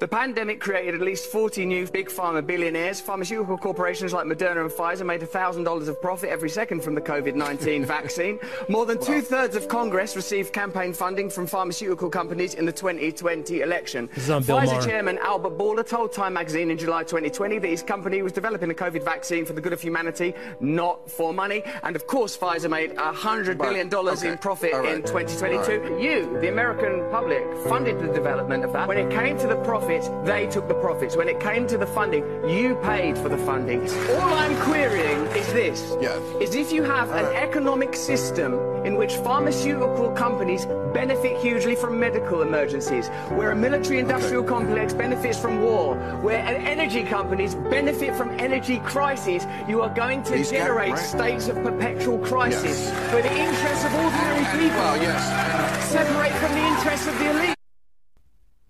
[0.00, 3.00] The pandemic created at least 40 new big pharma billionaires.
[3.00, 7.34] Pharmaceutical corporations like Moderna and Pfizer made $1,000 of profit every second from the COVID
[7.34, 8.38] 19 vaccine.
[8.68, 13.60] More than two thirds of Congress received campaign funding from pharmaceutical companies in the 2020
[13.60, 14.08] election.
[14.08, 14.82] Pfizer Maher.
[14.82, 18.74] chairman Albert Bourla told Time magazine in July 2020 that his company was developing a
[18.74, 21.62] COVID vaccine for the good of humanity, not for money.
[21.82, 24.28] And of course, Pfizer made $100 billion okay.
[24.28, 24.94] in profit right.
[24.94, 25.80] in 2022.
[25.80, 26.02] Right.
[26.02, 28.88] You, the American public, funded the development of that.
[28.88, 31.16] When it came to the profits, they took the profits.
[31.16, 33.80] When it came to the funding, you paid for the funding.
[34.10, 35.96] All I'm querying is this.
[36.00, 36.20] Yes.
[36.40, 37.46] Is if you have an uh.
[37.46, 38.54] economic system
[38.86, 45.40] in which pharmaceutical companies benefit hugely from medical emergencies, where a military industrial complex benefits
[45.40, 46.38] from war, where
[46.76, 50.98] energy companies benefit from energy crises, you are going to These generate right.
[51.14, 53.12] states of perpetual crisis Yes.
[53.12, 55.90] where the interests of ordinary people Well, yes.
[55.90, 57.53] separate from the interests of the elite.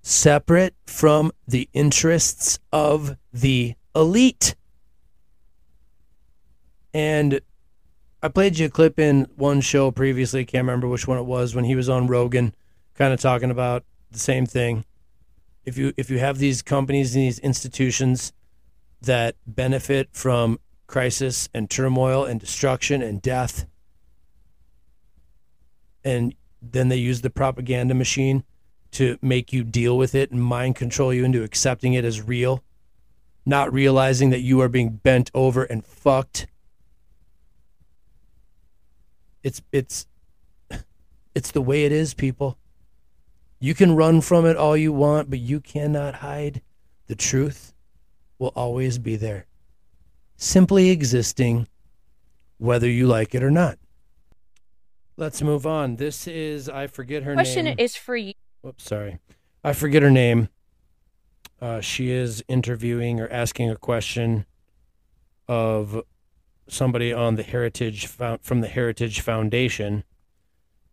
[0.04, 4.54] Separate from the interests of the elite.
[6.92, 7.40] And
[8.22, 11.54] I played you a clip in one show previously, can't remember which one it was,
[11.54, 12.54] when he was on Rogan,
[12.94, 14.84] kind of talking about the same thing.
[15.64, 18.34] If you if you have these companies and these institutions
[19.00, 23.64] that benefit from crisis and turmoil and destruction and death,
[26.04, 28.44] and then they use the propaganda machine
[28.94, 32.62] to make you deal with it and mind control you into accepting it as real,
[33.44, 36.46] not realizing that you are being bent over and fucked.
[39.42, 40.06] It's it's
[41.34, 42.56] it's the way it is, people.
[43.60, 46.62] You can run from it all you want, but you cannot hide.
[47.06, 47.74] The truth
[48.38, 49.46] will always be there.
[50.36, 51.68] Simply existing
[52.58, 53.78] whether you like it or not.
[55.16, 55.96] Let's move on.
[55.96, 57.74] This is I forget her Question name.
[57.76, 58.34] Question is for you.
[58.64, 59.18] Whoops, sorry.
[59.62, 60.48] I forget her name.
[61.60, 64.46] Uh, she is interviewing or asking a question
[65.46, 66.02] of
[66.66, 70.02] somebody on the Heritage from the Heritage Foundation,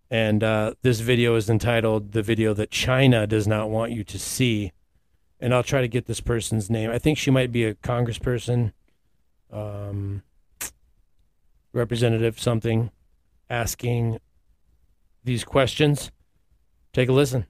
[0.10, 4.20] and uh, this video is entitled "The Video That China Does Not Want You to
[4.20, 4.74] See."
[5.40, 6.92] And I'll try to get this person's name.
[6.92, 8.74] I think she might be a congressperson,
[9.50, 10.24] um,
[11.72, 12.92] representative, something,
[13.50, 14.20] asking
[15.24, 16.12] these questions.
[16.92, 17.46] Take a listen.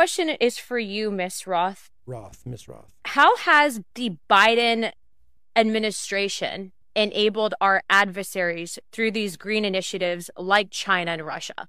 [0.00, 1.90] Question is for you, Miss Roth.
[2.06, 2.94] Roth, Miss Roth.
[3.04, 4.92] How has the Biden
[5.54, 11.68] administration enabled our adversaries through these green initiatives like China and Russia?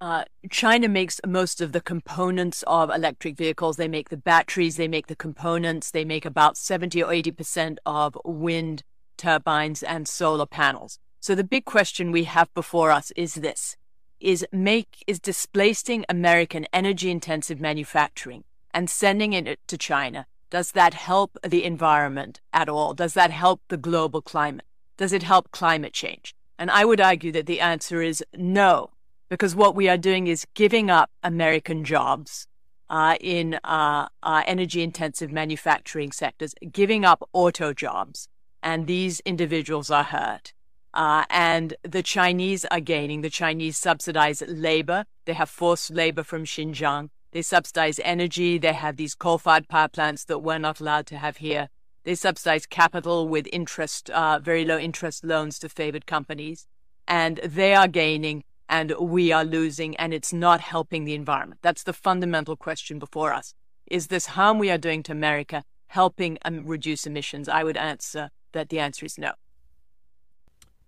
[0.00, 0.22] Uh,
[0.52, 3.76] China makes most of the components of electric vehicles.
[3.76, 8.16] They make the batteries, they make the components, they make about 70 or 80% of
[8.24, 8.84] wind
[9.16, 11.00] turbines and solar panels.
[11.18, 13.76] So the big question we have before us is this
[14.20, 20.26] is make is displacing American energy intensive manufacturing and sending it to China.
[20.50, 22.94] Does that help the environment at all?
[22.94, 24.66] Does that help the global climate?
[24.96, 26.34] Does it help climate change?
[26.58, 28.90] And I would argue that the answer is no,
[29.28, 32.46] because what we are doing is giving up American jobs
[32.90, 38.28] uh, in uh, uh, energy intensive manufacturing sectors, giving up auto jobs,
[38.62, 40.52] and these individuals are hurt.
[40.92, 43.20] Uh, and the Chinese are gaining.
[43.20, 45.04] The Chinese subsidize labor.
[45.24, 47.10] They have forced labor from Xinjiang.
[47.32, 48.58] They subsidize energy.
[48.58, 51.68] They have these coal fired power plants that we're not allowed to have here.
[52.04, 56.66] They subsidize capital with interest, uh, very low interest loans to favored companies.
[57.06, 61.60] And they are gaining and we are losing, and it's not helping the environment.
[61.60, 63.52] That's the fundamental question before us.
[63.90, 67.48] Is this harm we are doing to America helping um, reduce emissions?
[67.48, 69.32] I would answer that the answer is no.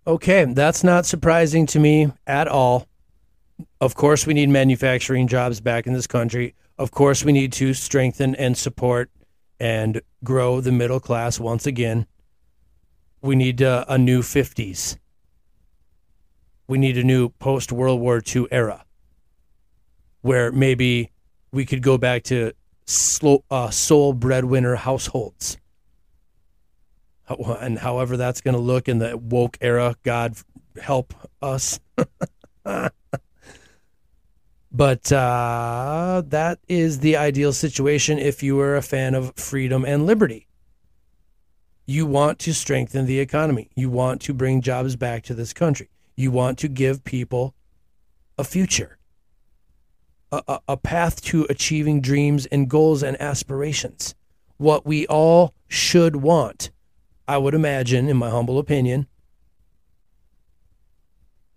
[0.04, 2.88] Okay, that's not surprising to me at all.
[3.80, 6.56] Of course, we need manufacturing jobs back in this country.
[6.76, 9.12] Of course, we need to strengthen and support
[9.60, 12.06] and grow the middle class once again.
[13.20, 14.98] We need uh, a new 50s.
[16.66, 18.84] We need a new post World War II era
[20.22, 21.12] where maybe
[21.52, 22.52] we could go back to
[22.86, 25.58] slow, uh, sole breadwinner households
[27.60, 30.36] and however that's going to look in the woke era, God
[30.80, 31.80] help us.
[34.72, 40.06] but uh, that is the ideal situation if you are a fan of freedom and
[40.06, 40.46] liberty.
[41.84, 43.70] You want to strengthen the economy.
[43.74, 45.90] You want to bring jobs back to this country.
[46.16, 47.54] You want to give people
[48.38, 48.98] a future,
[50.30, 54.14] a, a, a path to achieving dreams and goals and aspirations.
[54.56, 56.70] What we all should want.
[57.26, 59.06] I would imagine, in my humble opinion.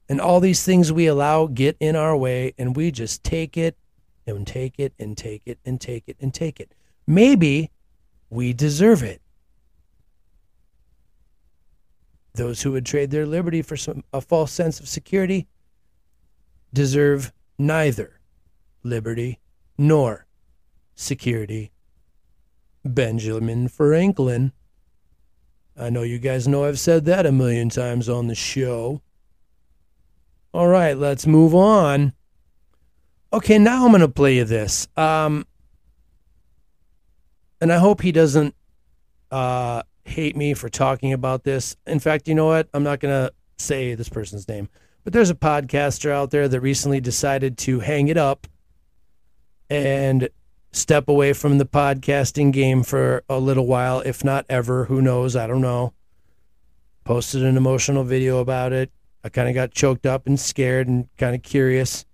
[0.08, 3.76] And all these things we allow get in our way, and we just take it
[4.28, 6.74] and take it and take it and take it and take it.
[7.08, 7.72] Maybe
[8.30, 9.22] we deserve it.
[12.34, 15.48] Those who would trade their liberty for some, a false sense of security
[16.74, 18.20] deserve neither
[18.84, 19.40] liberty
[19.78, 20.26] nor
[20.96, 21.72] security.
[22.84, 24.52] Benjamin Franklin.
[25.78, 29.02] I know you guys know I've said that a million times on the show.
[30.54, 32.14] All right, let's move on.
[33.34, 34.88] Okay, now I'm going to play you this.
[34.96, 35.46] Um,
[37.60, 38.56] and I hope he doesn't
[39.32, 41.76] uh, hate me for talking about this.
[41.86, 42.70] In fact, you know what?
[42.74, 44.70] I'm not going to say this person's name,
[45.04, 48.48] but there's a podcaster out there that recently decided to hang it up
[49.70, 50.30] and
[50.76, 54.86] step away from the podcasting game for a little while, if not ever.
[54.86, 55.36] Who knows?
[55.36, 55.94] I don't know.
[57.06, 58.92] Posted an emotional video about it.
[59.24, 62.06] I kind of got choked up and scared and kind of curious.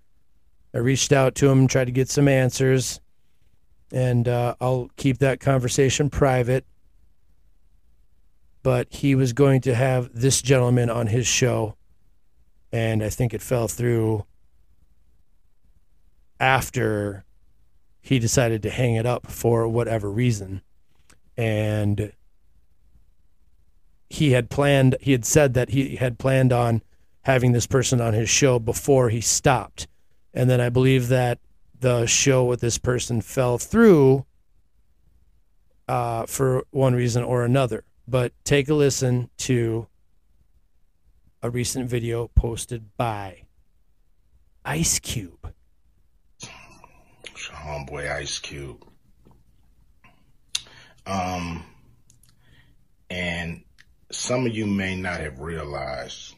[0.74, 3.01] I reached out to him and tried to get some answers,
[3.91, 6.66] and uh, I'll keep that conversation private.
[8.64, 11.76] But he was going to have this gentleman on his show,
[12.72, 14.26] and I think it fell through
[16.39, 17.26] after
[18.02, 20.62] he decided to hang it up for whatever reason.
[21.38, 22.12] And
[24.10, 26.82] he had planned, he had said that he had planned on
[27.22, 29.88] having this person on his show before he stopped.
[30.34, 31.39] And then I believe that
[31.80, 34.26] the show with this person fell through
[35.88, 37.84] uh, for one reason or another.
[38.08, 39.88] But take a listen to
[41.41, 43.43] a recent video posted by
[44.66, 45.54] Ice Cube.
[47.50, 48.86] Homeboy Ice Cube.
[51.06, 51.64] Um,
[53.10, 53.64] and
[54.12, 56.36] some of you may not have realized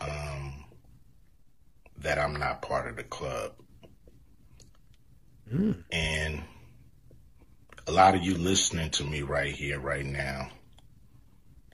[0.00, 0.64] um,
[1.98, 3.52] that I'm not part of the club.
[5.52, 5.82] Mm.
[5.90, 6.42] And
[7.86, 10.50] a lot of you listening to me right here, right now,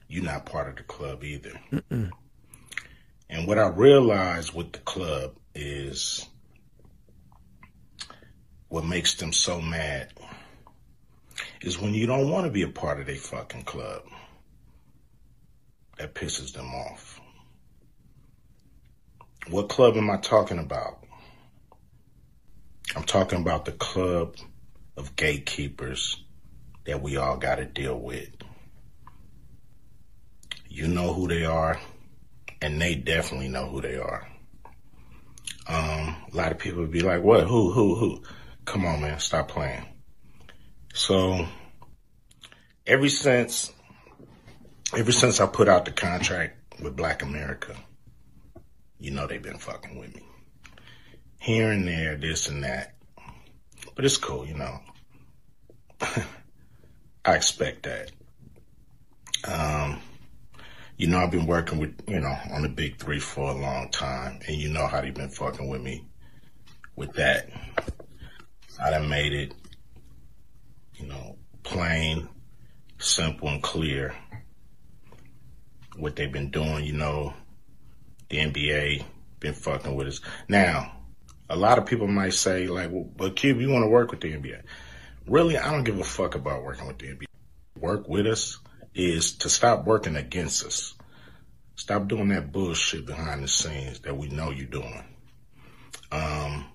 [0.07, 1.59] you're not part of the club either.
[1.71, 2.09] Mm-mm.
[3.29, 6.27] And what I realized with the club is
[8.69, 10.13] what makes them so mad
[11.61, 14.03] is when you don't want to be a part of their fucking club.
[15.97, 17.19] That pisses them off.
[19.49, 21.03] What club am I talking about?
[22.95, 24.35] I'm talking about the club
[24.95, 26.23] of gatekeepers
[26.85, 28.29] that we all got to deal with.
[30.69, 31.79] You know who they are,
[32.61, 34.27] and they definitely know who they are.
[35.67, 37.47] Um, a lot of people would be like, "What?
[37.47, 37.71] Who?
[37.71, 37.95] Who?
[37.95, 38.23] Who?"
[38.69, 39.83] Come on, man, stop playing.
[40.93, 41.47] So,
[42.85, 43.73] ever since,
[44.95, 47.75] ever since I put out the contract with Black America,
[48.99, 50.21] you know they've been fucking with me.
[51.39, 52.93] Here and there, this and that.
[53.95, 54.79] But it's cool, you know.
[57.25, 58.11] I expect that.
[59.45, 59.99] Um,
[60.95, 63.89] you know, I've been working with, you know, on the big three for a long
[63.89, 66.05] time, and you know how they've been fucking with me
[66.95, 67.49] with that.
[68.81, 69.53] I done made it,
[70.95, 72.29] you know, plain,
[72.97, 74.15] simple, and clear
[75.97, 77.33] what they've been doing, you know,
[78.29, 79.03] the NBA
[79.39, 80.21] been fucking with us.
[80.47, 80.93] Now,
[81.49, 84.21] a lot of people might say, like, well, but Cube, you want to work with
[84.21, 84.61] the NBA.
[85.27, 87.25] Really, I don't give a fuck about working with the NBA.
[87.79, 88.59] Work with us
[88.93, 90.95] is to stop working against us.
[91.75, 95.03] Stop doing that bullshit behind the scenes that we know you're doing.
[96.11, 96.65] Um,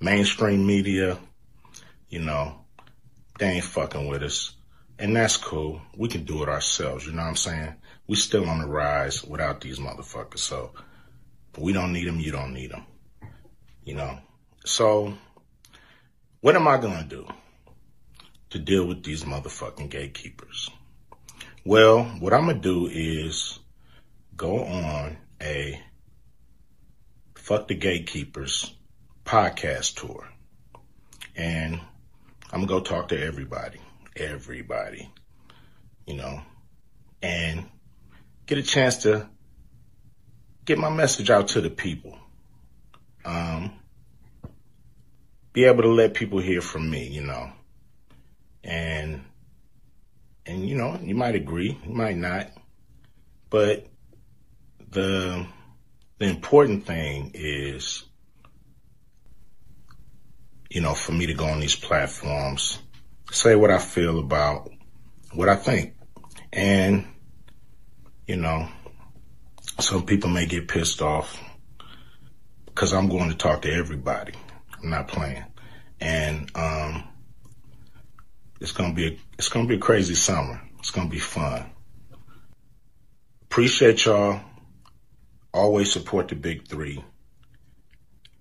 [0.00, 1.18] mainstream media,
[2.14, 2.54] you know,
[3.40, 4.54] they ain't fucking with us.
[5.00, 5.82] And that's cool.
[5.96, 7.04] We can do it ourselves.
[7.04, 7.74] You know what I'm saying?
[8.06, 10.38] We still on the rise without these motherfuckers.
[10.38, 10.70] So
[11.58, 12.20] we don't need them.
[12.20, 12.86] You don't need them.
[13.82, 14.16] You know?
[14.64, 15.14] So
[16.40, 17.26] what am I going to do
[18.50, 20.70] to deal with these motherfucking gatekeepers?
[21.64, 23.58] Well, what I'm going to do is
[24.36, 25.82] go on a
[27.34, 28.72] fuck the gatekeepers
[29.24, 30.28] podcast tour.
[31.34, 31.80] And
[32.54, 33.80] I'm to go talk to everybody,
[34.14, 35.10] everybody,
[36.06, 36.40] you know,
[37.20, 37.68] and
[38.46, 39.28] get a chance to
[40.64, 42.16] get my message out to the people.
[43.24, 43.72] Um,
[45.52, 47.50] be able to let people hear from me, you know,
[48.62, 49.24] and,
[50.46, 52.52] and, you know, you might agree, you might not,
[53.50, 53.84] but
[54.92, 55.44] the,
[56.18, 58.04] the important thing is,
[60.74, 62.80] you know, for me to go on these platforms,
[63.30, 64.68] say what I feel about
[65.32, 65.94] what I think.
[66.52, 67.06] And,
[68.26, 68.68] you know,
[69.78, 71.40] some people may get pissed off
[72.66, 74.32] because I'm going to talk to everybody.
[74.82, 75.44] I'm not playing.
[76.00, 77.04] And, um,
[78.60, 80.60] it's going to be, a, it's going to be a crazy summer.
[80.80, 81.70] It's going to be fun.
[83.44, 84.40] Appreciate y'all.
[85.52, 87.04] Always support the big three.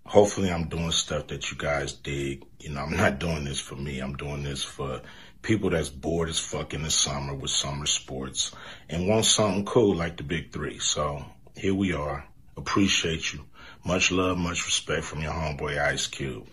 [0.05, 2.43] Hopefully I'm doing stuff that you guys dig.
[2.59, 3.99] You know, I'm not doing this for me.
[3.99, 5.01] I'm doing this for
[5.41, 8.53] people that's bored as fuck in the summer with summer sports
[8.89, 10.79] and want something cool like the big three.
[10.79, 11.25] So
[11.55, 12.25] here we are.
[12.57, 13.45] Appreciate you.
[13.85, 16.47] Much love, much respect from your homeboy Ice Cube.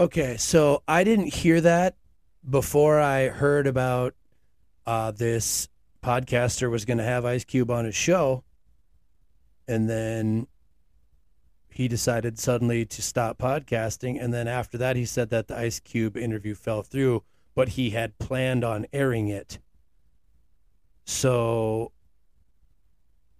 [0.00, 1.96] Okay, so I didn't hear that
[2.48, 4.14] before I heard about
[4.86, 5.68] uh, this
[6.02, 8.44] podcaster was going to have Ice Cube on his show,
[9.66, 10.46] and then
[11.78, 15.78] he decided suddenly to stop podcasting, and then after that he said that the Ice
[15.78, 17.22] Cube interview fell through,
[17.54, 19.60] but he had planned on airing it.
[21.04, 21.92] So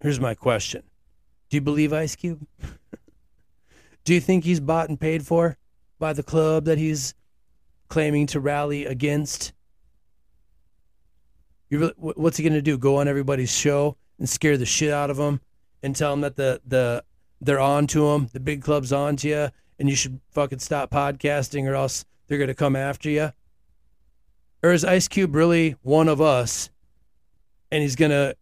[0.00, 0.84] here's my question:
[1.50, 2.46] Do you believe Ice Cube?
[4.04, 5.58] Do you think he's bought and paid for?
[5.98, 7.12] by the club that he's
[7.88, 9.52] claiming to rally against?
[11.72, 12.78] Really, what's he going to do?
[12.78, 15.40] Go on everybody's show and scare the shit out of them
[15.82, 17.02] and tell them that the the
[17.40, 20.90] they're on to him, the big club's on to you, and you should fucking stop
[20.90, 23.32] podcasting or else they're going to come after you?
[24.62, 26.70] Or is Ice Cube really one of us
[27.70, 28.36] and he's going to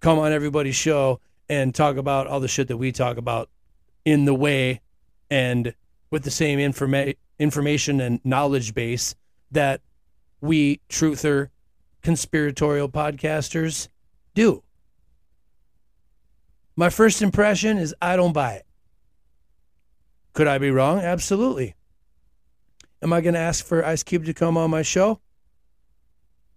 [0.00, 3.48] come on everybody's show and talk about all the shit that we talk about
[4.04, 4.80] in the way
[5.30, 5.74] and
[6.10, 9.14] with the same informa- information and knowledge base
[9.50, 9.80] that
[10.40, 11.48] we truther
[12.02, 13.88] conspiratorial podcasters
[14.34, 14.62] do.
[16.76, 18.66] My first impression is I don't buy it.
[20.34, 20.98] Could I be wrong?
[20.98, 21.74] Absolutely.
[23.00, 25.20] Am I going to ask for Ice Cube to come on my show?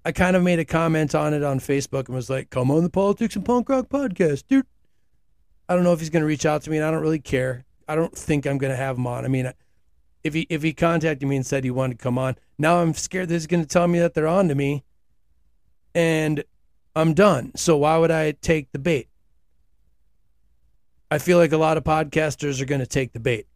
[0.03, 2.83] I kind of made a comment on it on Facebook and was like, come on
[2.83, 4.65] the Politics and Punk Rock podcast, dude.
[5.67, 7.19] I don't know if he's going to reach out to me, and I don't really
[7.19, 7.65] care.
[7.87, 9.23] I don't think I'm going to have him on.
[9.23, 9.51] I mean,
[10.23, 12.93] if he if he contacted me and said he wanted to come on, now I'm
[12.93, 14.83] scared that he's going to tell me that they're on to me,
[15.93, 16.43] and
[16.95, 17.51] I'm done.
[17.55, 19.08] So why would I take the bait?
[21.11, 23.47] I feel like a lot of podcasters are going to take the bait.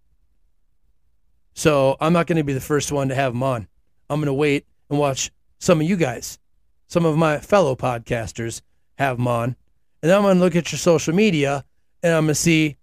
[1.54, 3.68] So I'm not going to be the first one to have him on.
[4.10, 6.39] I'm going to wait and watch some of you guys,
[6.88, 8.62] some of my fellow podcasters
[8.97, 9.56] have him on.
[10.01, 11.64] And then I'm going to look at your social media
[12.01, 12.78] and I'm going to see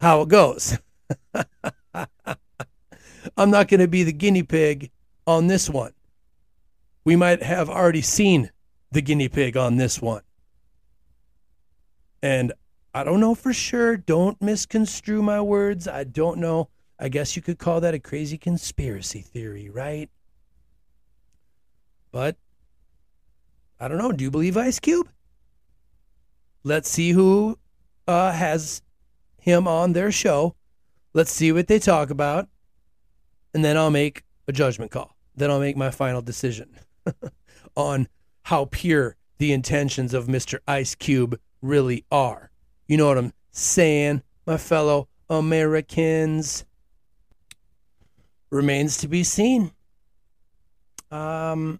[0.00, 0.76] how it goes.
[3.36, 4.90] I'm not going to be the guinea pig
[5.26, 5.92] on this one.
[7.04, 8.50] We might have already seen
[8.90, 10.22] the guinea pig on this one.
[12.22, 12.52] And
[12.92, 13.96] I don't know for sure.
[13.96, 15.86] Don't misconstrue my words.
[15.86, 16.68] I don't know.
[16.98, 20.10] I guess you could call that a crazy conspiracy theory, right?
[22.10, 22.36] But
[23.78, 24.12] I don't know.
[24.12, 25.08] Do you believe Ice Cube?
[26.62, 27.58] Let's see who
[28.06, 28.82] uh, has
[29.38, 30.56] him on their show.
[31.14, 32.48] Let's see what they talk about.
[33.54, 35.16] And then I'll make a judgment call.
[35.34, 36.76] Then I'll make my final decision
[37.76, 38.08] on
[38.42, 40.58] how pure the intentions of Mr.
[40.68, 42.49] Ice Cube really are.
[42.90, 46.64] You know what I'm saying, my fellow Americans?
[48.50, 49.70] Remains to be seen.
[51.12, 51.78] Um,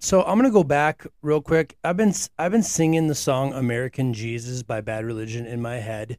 [0.00, 1.76] so I'm gonna go back real quick.
[1.84, 6.18] I've been I've been singing the song "American Jesus" by Bad Religion in my head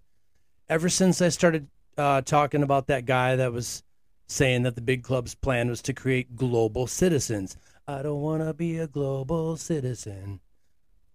[0.69, 3.83] ever since I started uh, talking about that guy that was
[4.27, 7.57] saying that the big club's plan was to create global citizens.
[7.85, 10.39] I don't want to be a global citizen.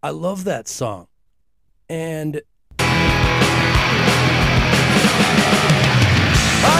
[0.03, 1.09] I love that song.
[1.93, 2.40] And
[2.78, 2.90] I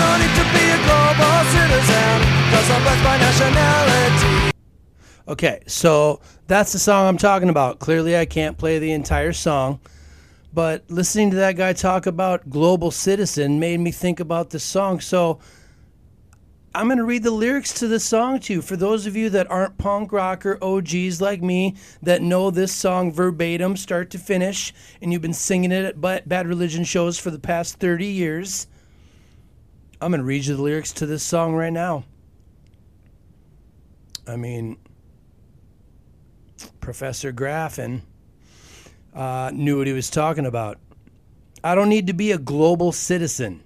[0.01, 4.53] don't need to be a global citizen because I'm blessed by nationality.
[5.29, 7.79] Okay, so that's the song I'm talking about.
[7.79, 9.81] Clearly, I can't play the entire song,
[10.55, 15.01] but listening to that guy talk about global citizen made me think about this song.
[15.01, 15.41] So
[16.75, 18.63] I'm going to read the lyrics to this song to you.
[18.63, 23.13] For those of you that aren't punk rocker OGs like me that know this song
[23.13, 24.73] verbatim, start to finish,
[25.03, 28.69] and you've been singing it at Bad Religion shows for the past 30 years,
[30.01, 32.05] I'm going to read you the lyrics to this song right now.
[34.27, 34.79] I mean,
[36.81, 38.01] Professor Graffin
[39.15, 40.79] uh, knew what he was talking about.
[41.63, 43.63] I don't need to be a global citizen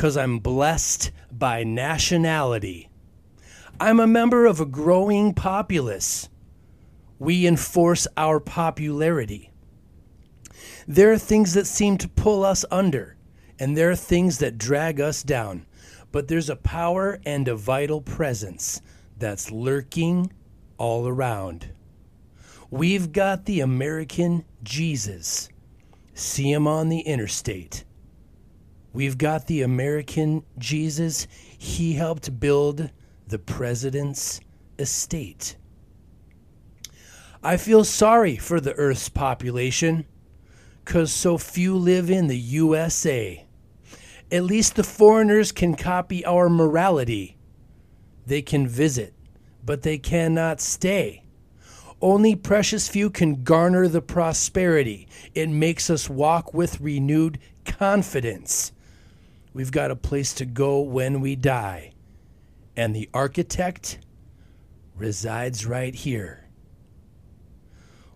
[0.00, 2.88] because I'm blessed by nationality.
[3.78, 6.30] I'm a member of a growing populace.
[7.18, 9.52] We enforce our popularity.
[10.88, 13.18] There are things that seem to pull us under,
[13.58, 15.66] and there are things that drag us down.
[16.12, 18.80] But there's a power and a vital presence
[19.18, 20.32] that's lurking
[20.78, 21.74] all around.
[22.70, 25.50] We've got the American Jesus.
[26.14, 27.84] See him on the interstate.
[28.92, 31.26] We've got the American Jesus.
[31.56, 32.90] He helped build
[33.28, 34.40] the president's
[34.78, 35.56] estate.
[37.42, 40.06] I feel sorry for the Earth's population
[40.84, 43.46] because so few live in the USA.
[44.32, 47.38] At least the foreigners can copy our morality.
[48.26, 49.14] They can visit,
[49.64, 51.24] but they cannot stay.
[52.02, 55.06] Only precious few can garner the prosperity.
[55.34, 58.72] It makes us walk with renewed confidence.
[59.52, 61.92] We've got a place to go when we die.
[62.76, 63.98] And the architect
[64.96, 66.48] resides right here.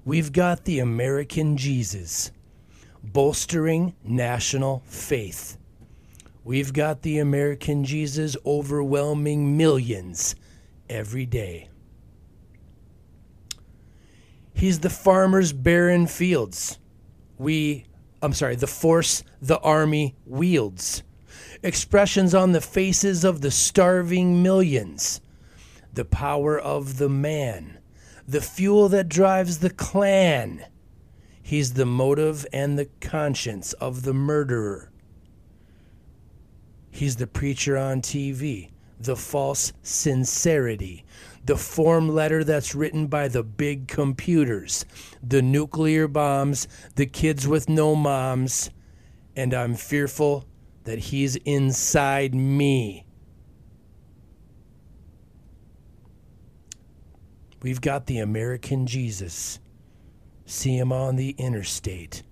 [0.05, 2.31] We've got the American Jesus,
[3.03, 5.57] bolstering national faith.
[6.45, 10.37] We've got the American Jesus overwhelming millions
[10.91, 11.71] every day.
[14.53, 16.79] He's the farmer's barren fields.
[17.39, 17.87] We,
[18.23, 21.03] I'm sorry, the force the army wields.
[21.65, 25.23] Expressions on the faces of the starving millions.
[25.95, 27.79] The power of the man.
[28.29, 30.67] The fuel that drives the clan.
[31.43, 34.91] He's the motive and the conscience of the murderer.
[36.91, 38.69] He's the preacher on TV,
[39.01, 41.07] the false sincerity,
[41.47, 44.85] the form letter that's written by the big computers,
[45.23, 48.69] the nuclear bombs, the kids with no moms,
[49.35, 50.45] and I'm fearful
[50.85, 53.07] that he's inside me.
[57.63, 59.59] We've got the American Jesus.
[60.45, 62.23] See him on the interstate.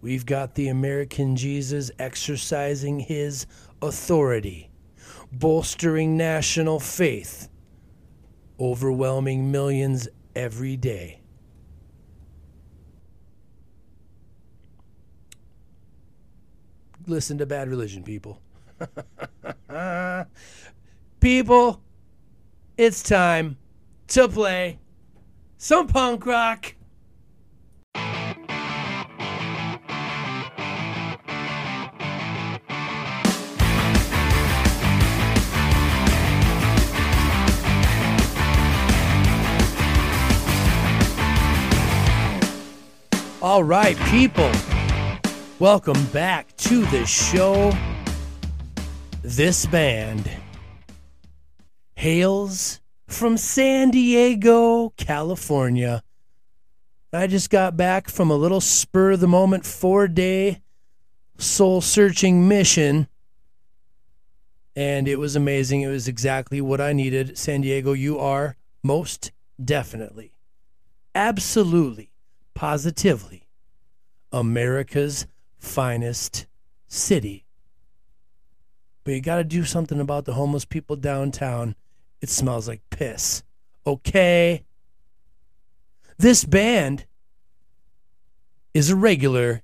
[0.00, 3.46] We've got the American Jesus exercising his
[3.82, 4.70] authority,
[5.32, 7.48] bolstering national faith,
[8.60, 10.06] overwhelming millions
[10.36, 11.22] every day.
[17.08, 18.40] Listen to Bad Religion, people.
[21.20, 21.80] people,
[22.76, 23.56] it's time
[24.08, 24.80] to play
[25.56, 26.74] some punk rock.
[43.40, 44.50] All right, people.
[45.58, 47.72] Welcome back to the show.
[49.22, 50.30] This band
[51.94, 56.02] hails from San Diego, California.
[57.10, 60.60] I just got back from a little spur of the moment four day
[61.38, 63.08] soul searching mission.
[64.76, 65.80] And it was amazing.
[65.80, 67.38] It was exactly what I needed.
[67.38, 69.32] San Diego, you are most
[69.64, 70.32] definitely,
[71.14, 72.10] absolutely,
[72.52, 73.48] positively
[74.30, 75.26] America's
[75.66, 76.46] finest
[76.88, 77.44] city.
[79.04, 81.76] But you got to do something about the homeless people downtown.
[82.20, 83.42] It smells like piss.
[83.86, 84.64] Okay?
[86.18, 87.04] This band
[88.74, 89.62] is a regular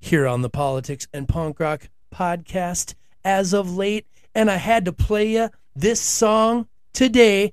[0.00, 2.94] here on the Politics and Punk Rock podcast
[3.24, 7.52] as of late, and I had to play you this song today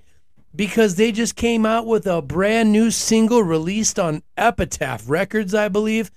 [0.55, 5.67] because they just came out with a brand new single released on Epitaph Records, I
[5.67, 6.11] believe.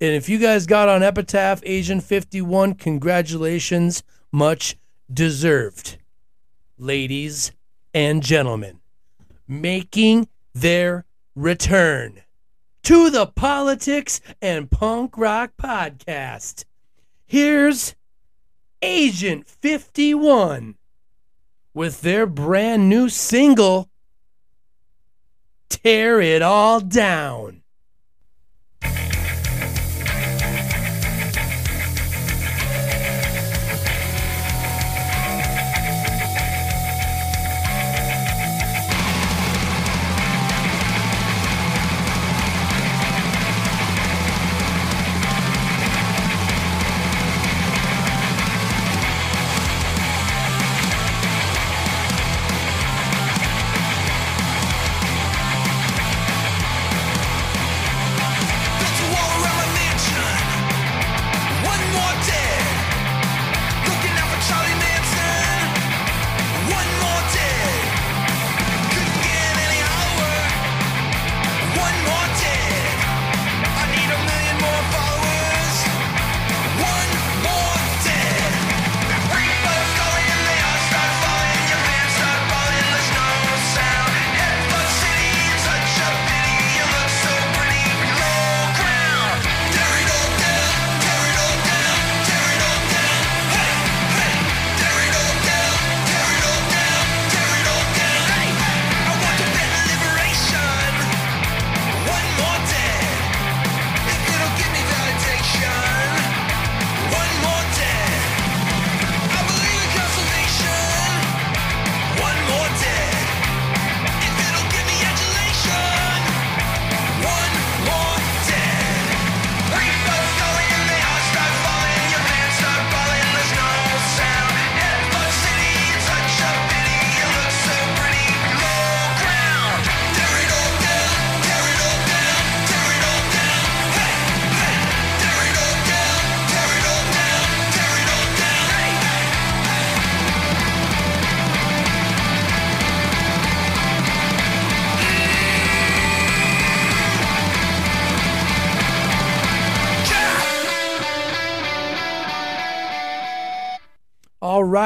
[0.00, 4.04] And if you guys got on Epitaph Agent 51, congratulations.
[4.30, 4.76] Much
[5.12, 5.98] deserved.
[6.78, 7.50] Ladies
[7.92, 8.78] and gentlemen,
[9.48, 11.04] making their
[11.34, 12.22] return
[12.84, 16.64] to the Politics and Punk Rock Podcast.
[17.26, 17.96] Here's
[18.80, 20.76] Agent 51
[21.74, 23.90] with their brand new single,
[25.68, 27.57] Tear It All Down.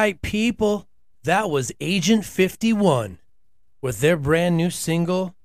[0.03, 0.89] Right, people.
[1.23, 3.19] That was Agent 51
[3.81, 5.37] with their brand new single,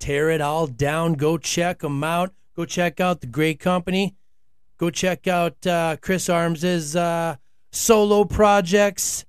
[0.00, 1.12] Tear It All Down.
[1.12, 2.34] Go check them out.
[2.56, 4.16] Go check out the great company.
[4.76, 7.36] Go check out uh, Chris Arms's uh,
[7.70, 9.24] solo projects.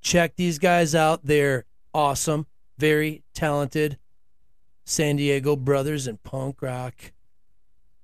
[0.00, 1.24] Check these guys out.
[1.24, 2.46] They're awesome,
[2.78, 3.98] very talented.
[4.84, 6.94] San Diego brothers in punk rock.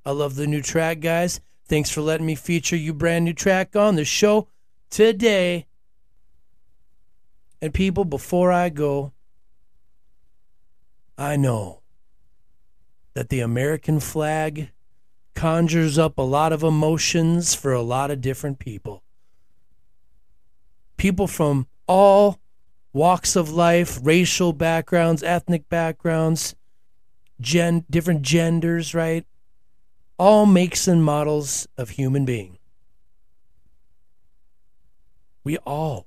[0.05, 1.41] I love the new track, guys.
[1.69, 4.49] Thanks for letting me feature you brand new track on the show
[4.90, 5.66] today.
[7.61, 9.12] And people, before I go,
[11.16, 11.81] I know
[13.15, 14.70] that the American flag
[15.35, 19.02] conjures up a lot of emotions for a lot of different people.
[20.97, 22.39] People from all
[22.93, 26.55] walks of life, racial backgrounds, ethnic backgrounds,
[27.40, 29.27] gen- different genders, right?
[30.19, 32.59] All makes and models of human being.
[35.45, 36.07] We all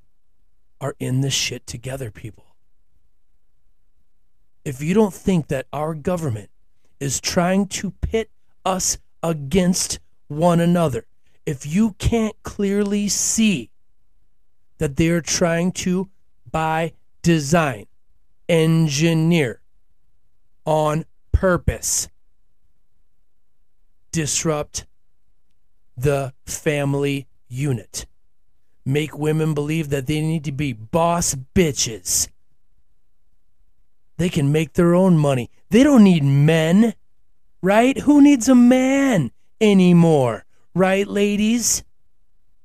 [0.82, 2.46] are in this shit together, people.
[4.66, 6.50] If you don't think that our government
[7.00, 8.30] is trying to pit
[8.66, 11.06] us against one another,
[11.46, 13.70] if you can't clearly see
[14.80, 16.10] that they're trying to,
[16.52, 17.86] by design,
[18.50, 19.62] engineer
[20.66, 22.10] on purpose,
[24.12, 24.86] disrupt
[25.96, 28.06] the family unit.
[28.88, 32.30] Make women believe that they need to be boss bitches.
[34.16, 35.52] They can make their own money.
[35.70, 36.94] They don't need men,
[37.62, 37.98] right?
[38.00, 40.46] Who needs a man anymore?
[40.74, 41.84] Right, ladies?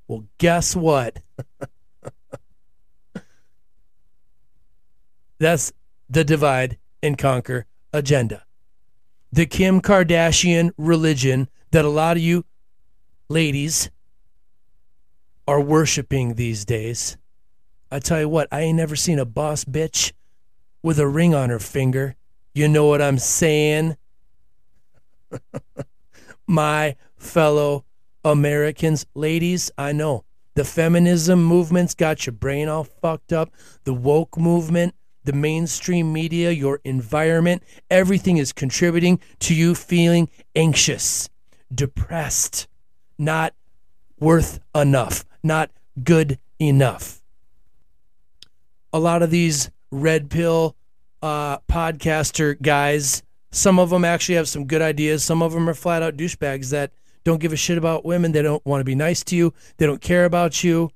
[0.06, 1.18] Well, guess what?
[5.40, 5.72] That's
[6.08, 8.44] the divide and conquer agenda.
[9.32, 12.44] The Kim Kardashian religion that a lot of you
[13.28, 13.90] ladies
[15.46, 17.16] are worshiping these days.
[17.90, 20.12] I tell you what, I ain't never seen a boss bitch
[20.82, 22.16] with a ring on her finger.
[22.54, 23.96] You know what I'm saying?
[26.46, 27.84] My fellow
[28.24, 30.24] Americans, ladies, I know
[30.54, 33.50] the feminism movement's got your brain all fucked up.
[33.84, 34.94] The woke movement,
[35.24, 41.28] the mainstream media, your environment, everything is contributing to you feeling anxious,
[41.74, 42.68] depressed,
[43.18, 43.54] not
[44.18, 45.70] worth enough, not
[46.02, 47.22] good enough.
[48.92, 50.76] A lot of these red pill
[51.22, 55.22] uh, podcaster guys, some of them actually have some good ideas.
[55.24, 56.92] Some of them are flat out douchebags that
[57.24, 58.32] don't give a shit about women.
[58.32, 59.54] They don't want to be nice to you.
[59.76, 60.90] They don't care about you.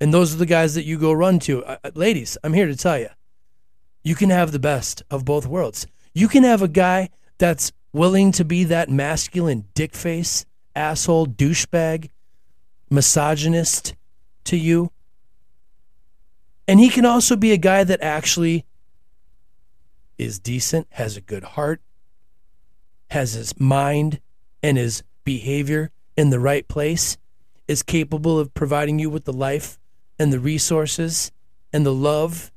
[0.00, 1.64] And those are the guys that you go run to.
[1.64, 3.08] Uh, ladies, I'm here to tell you
[4.02, 5.86] you can have the best of both worlds.
[6.12, 10.44] You can have a guy that's willing to be that masculine dick face,
[10.74, 12.08] asshole, douchebag,
[12.92, 13.94] misogynist
[14.44, 14.92] to you.
[16.68, 18.64] And he can also be a guy that actually
[20.18, 21.80] is decent, has a good heart,
[23.10, 24.20] has his mind
[24.62, 27.16] and his behavior in the right place,
[27.66, 29.78] is capable of providing you with the life
[30.18, 31.32] and the resources
[31.72, 32.52] and the love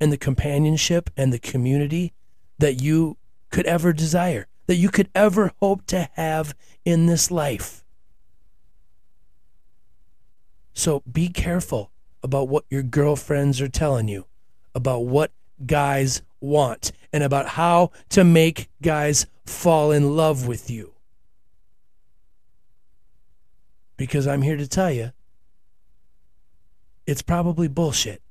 [0.00, 2.12] and the companionship and the community
[2.58, 3.16] that you
[3.50, 6.54] could ever desire, that you could ever hope to have
[6.84, 7.84] in this life.
[10.72, 11.90] So be careful
[12.22, 14.26] about what your girlfriends are telling you,
[14.74, 15.32] about what
[15.66, 20.92] guys want, and about how to make guys fall in love with you.
[23.96, 25.12] Because I'm here to tell you,
[27.06, 28.22] it's probably bullshit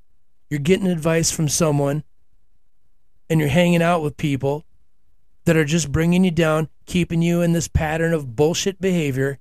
[0.50, 2.04] you're getting advice from someone
[3.30, 4.66] and you're hanging out with people
[5.46, 9.40] that are just bringing you down, keeping you in this pattern of bullshit behavior.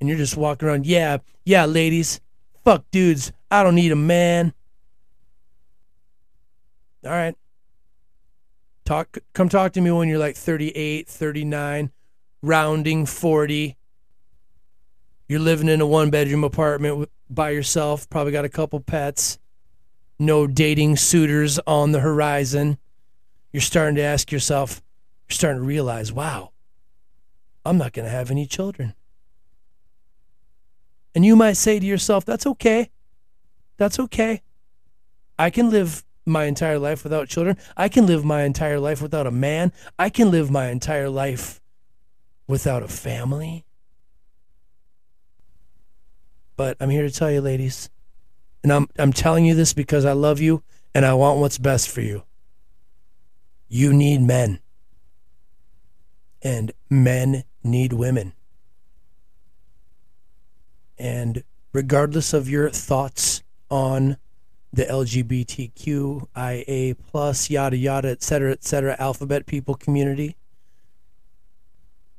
[0.00, 2.20] And you're just walking around, yeah, yeah, ladies,
[2.64, 4.52] fuck dudes, I don't need a man.
[7.04, 7.34] All right.
[8.84, 11.90] Talk come talk to me when you're like 38, 39,
[12.42, 13.76] rounding 40.
[15.28, 19.38] You're living in a one bedroom apartment by yourself, probably got a couple pets,
[20.18, 22.78] no dating suitors on the horizon.
[23.52, 24.82] You're starting to ask yourself,
[25.28, 26.52] you're starting to realize, wow,
[27.64, 28.94] I'm not going to have any children.
[31.14, 32.90] And you might say to yourself, that's okay.
[33.76, 34.42] That's okay.
[35.38, 37.56] I can live my entire life without children.
[37.76, 39.72] I can live my entire life without a man.
[39.98, 41.60] I can live my entire life
[42.46, 43.64] without a family.
[46.56, 47.88] But I'm here to tell you, ladies,
[48.62, 50.62] and I'm I'm telling you this because I love you
[50.94, 52.24] and I want what's best for you.
[53.68, 54.60] You need men.
[56.42, 58.32] And men need women.
[60.98, 64.16] And regardless of your thoughts on
[64.72, 66.26] the LGBTQIA
[67.10, 70.36] plus yada yada et cetera et cetera alphabet people community.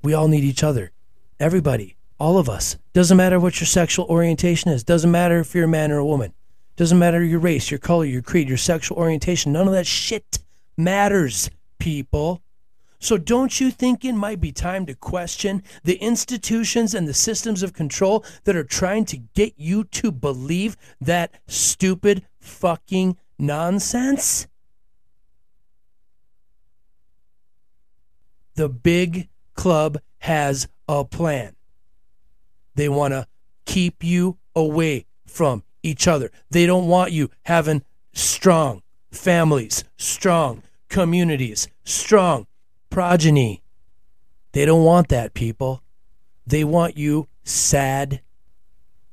[0.02, 0.92] We all need each other.
[1.40, 2.78] Everybody, all of us.
[2.94, 4.84] Doesn't matter what your sexual orientation is.
[4.84, 6.34] Doesn't matter if you're a man or a woman.
[6.76, 9.52] Doesn't matter your race, your color, your creed, your sexual orientation.
[9.52, 10.40] None of that shit
[10.78, 12.42] matters, people.
[13.00, 17.64] So don't you think it might be time to question the institutions and the systems
[17.64, 24.48] of control that are trying to get you to believe that stupid fucking nonsense?
[28.56, 31.56] The big club has a plan.
[32.76, 33.28] They want to
[33.66, 36.32] keep you away from each other.
[36.50, 38.82] They don't want you having strong
[39.12, 42.48] families, strong communities, strong
[42.90, 43.62] progeny.
[44.52, 45.84] They don't want that, people.
[46.46, 48.22] They want you sad,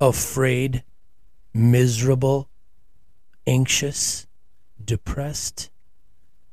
[0.00, 0.82] afraid,
[1.52, 2.48] miserable,
[3.46, 4.26] anxious,
[4.82, 5.70] depressed.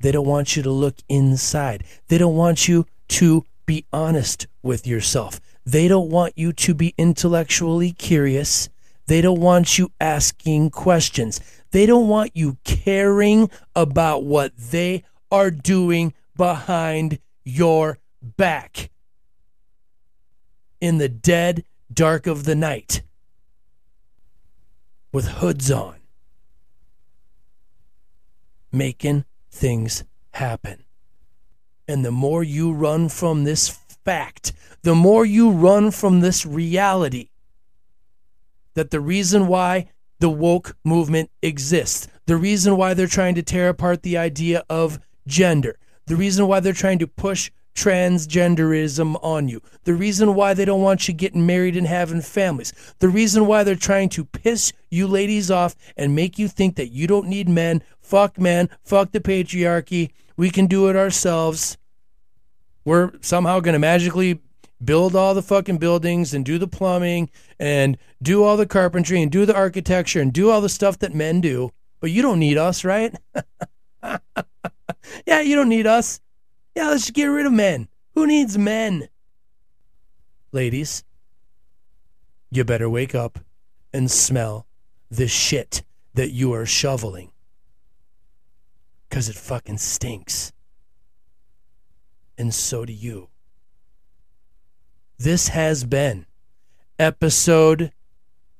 [0.01, 1.85] They don't want you to look inside.
[2.07, 5.39] They don't want you to be honest with yourself.
[5.65, 8.67] They don't want you to be intellectually curious.
[9.07, 11.39] They don't want you asking questions.
[11.71, 18.89] They don't want you caring about what they are doing behind your back
[20.79, 23.03] in the dead dark of the night
[25.11, 25.95] with hoods on,
[28.71, 30.83] making things happen.
[31.87, 33.69] And the more you run from this
[34.03, 37.29] fact, the more you run from this reality
[38.73, 39.89] that the reason why
[40.19, 44.99] the woke movement exists, the reason why they're trying to tear apart the idea of
[45.27, 50.65] gender, the reason why they're trying to push transgenderism on you, the reason why they
[50.65, 54.71] don't want you getting married and having families, the reason why they're trying to piss
[54.89, 59.11] you ladies off and make you think that you don't need men, fuck men, fuck
[59.11, 61.77] the patriarchy, we can do it ourselves.
[62.85, 64.39] We're somehow going to magically
[64.83, 69.31] build all the fucking buildings and do the plumbing and do all the carpentry and
[69.31, 71.71] do the architecture and do all the stuff that men do.
[71.99, 73.15] But you don't need us, right?
[75.25, 76.19] yeah, you don't need us.
[76.75, 77.87] Yeah, let's just get rid of men.
[78.15, 79.09] Who needs men?
[80.51, 81.03] Ladies,
[82.51, 83.39] you better wake up
[83.91, 84.67] and smell
[85.09, 85.83] the shit
[86.13, 87.31] that you are shoveling.
[89.09, 90.53] Because it fucking stinks.
[92.37, 93.29] And so do you.
[95.17, 96.25] This has been
[96.99, 97.91] episode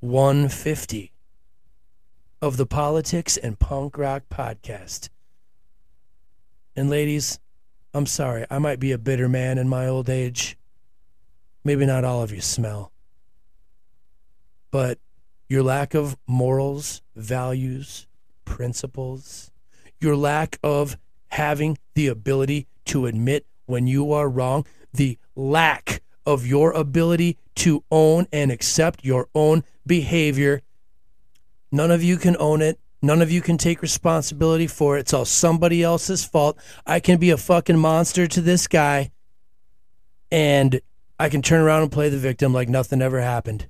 [0.00, 1.12] 150
[2.40, 5.08] of the Politics and Punk Rock Podcast.
[6.76, 7.38] And ladies,
[7.92, 10.56] I'm sorry, I might be a bitter man in my old age.
[11.62, 12.90] Maybe not all of you smell.
[14.70, 14.98] But
[15.48, 18.08] your lack of morals, values,
[18.44, 19.52] principles,
[20.00, 20.98] your lack of
[21.28, 27.84] having the ability to admit when you are wrong, the lack of your ability to
[27.90, 30.60] own and accept your own behavior.
[31.70, 32.78] None of you can own it.
[33.04, 35.00] None of you can take responsibility for it.
[35.00, 36.56] It's all somebody else's fault.
[36.86, 39.10] I can be a fucking monster to this guy
[40.32, 40.80] and
[41.18, 43.68] I can turn around and play the victim like nothing ever happened.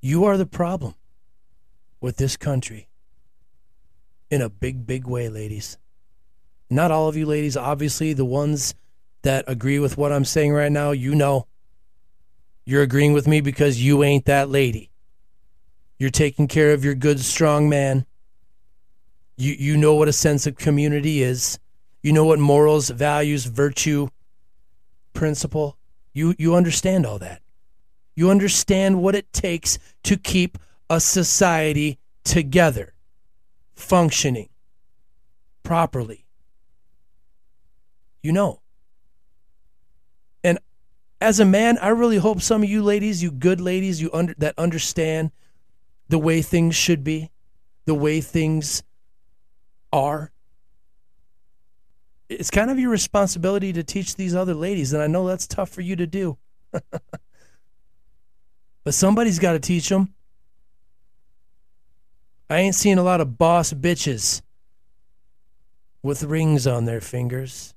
[0.00, 0.96] You are the problem
[2.00, 2.88] with this country
[4.28, 5.78] in a big, big way, ladies.
[6.68, 8.74] Not all of you ladies, obviously, the ones
[9.22, 11.46] that agree with what I'm saying right now, you know.
[12.64, 14.90] You're agreeing with me because you ain't that lady.
[15.98, 18.06] You're taking care of your good, strong man.
[19.36, 21.58] You, you know what a sense of community is.
[22.02, 24.08] You know what morals, values, virtue,
[25.12, 25.76] principle.
[26.12, 27.42] You, you understand all that.
[28.14, 30.58] You understand what it takes to keep
[30.88, 32.94] a society together,
[33.74, 34.48] functioning
[35.62, 36.24] properly.
[38.22, 38.60] You know.
[40.44, 40.58] And
[41.20, 44.34] as a man, I really hope some of you ladies, you good ladies, you under,
[44.38, 45.32] that understand
[46.08, 47.30] the way things should be,
[47.84, 48.82] the way things
[49.92, 50.32] are.
[52.28, 55.70] It's kind of your responsibility to teach these other ladies, and I know that's tough
[55.70, 56.38] for you to do.
[56.72, 60.12] but somebody's got to teach them.
[62.48, 64.42] I ain't seen a lot of boss bitches
[66.02, 67.74] with rings on their fingers.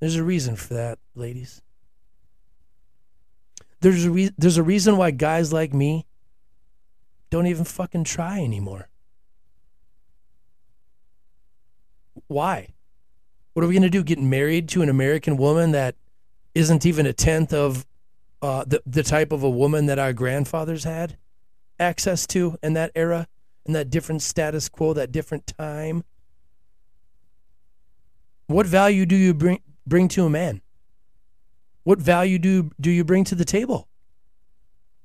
[0.00, 1.60] There's a reason for that, ladies.
[3.80, 6.06] There's a re- there's a reason why guys like me
[7.30, 8.88] don't even fucking try anymore.
[12.26, 12.74] Why?
[13.52, 14.02] What are we going to do?
[14.02, 15.96] Get married to an American woman that
[16.54, 17.86] isn't even a tenth of
[18.40, 21.16] uh, the the type of a woman that our grandfathers had
[21.80, 23.26] access to in that era,
[23.66, 26.04] in that different status quo, that different time.
[28.46, 30.62] What value do you bring bring to a man?
[31.82, 33.88] What value do do you bring to the table?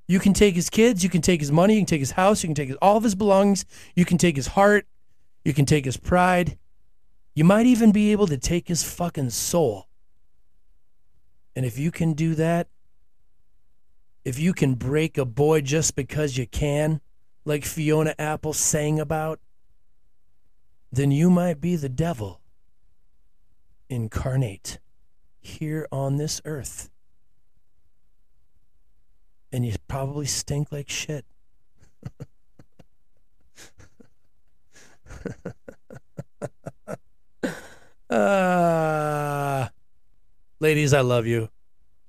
[0.07, 2.43] You can take his kids, you can take his money, you can take his house,
[2.43, 3.65] you can take his, all of his belongings,
[3.95, 4.85] you can take his heart,
[5.45, 6.57] you can take his pride.
[7.35, 9.87] You might even be able to take his fucking soul.
[11.55, 12.67] And if you can do that,
[14.25, 17.01] if you can break a boy just because you can,
[17.45, 19.39] like Fiona Apple sang about,
[20.91, 22.39] then you might be the devil
[23.89, 24.79] incarnate
[25.41, 26.89] here on this earth.
[29.53, 31.25] And you probably stink like shit.
[38.09, 39.67] uh,
[40.59, 41.49] ladies, I love you.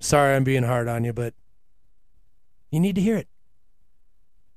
[0.00, 1.34] Sorry I'm being hard on you, but
[2.70, 3.28] you need to hear it.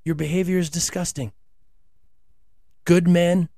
[0.06, 1.34] Your behavior is disgusting.
[2.86, 3.50] Good men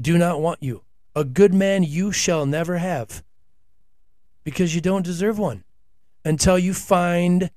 [0.00, 0.82] do not want you.
[1.16, 3.24] A good man you shall never have
[4.44, 5.64] because you don't deserve one
[6.24, 7.50] until you find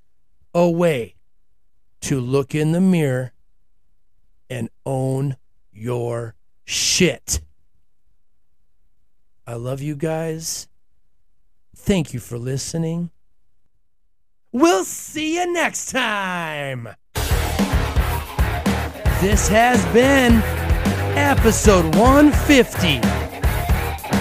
[0.53, 1.15] a way
[2.01, 3.33] to look in the mirror
[4.49, 5.37] and own
[5.71, 6.35] your
[6.65, 7.41] shit.
[9.47, 10.67] I love you guys.
[11.75, 13.09] Thank you for listening.
[14.51, 16.89] We'll see you next time.
[19.19, 20.41] This has been
[21.17, 22.97] episode 150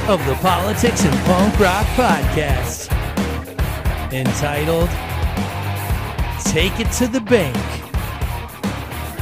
[0.08, 2.90] of the Politics and Punk Rock Podcast,
[4.12, 4.88] entitled
[6.44, 7.56] Take It to the Bank.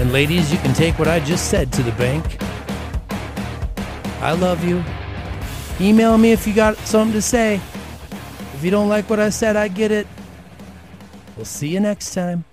[0.01, 2.25] And ladies, you can take what I just said to the bank.
[4.23, 4.83] I love you.
[5.79, 7.61] Email me if you got something to say.
[8.55, 10.07] If you don't like what I said, I get it.
[11.37, 12.45] We'll see you next time.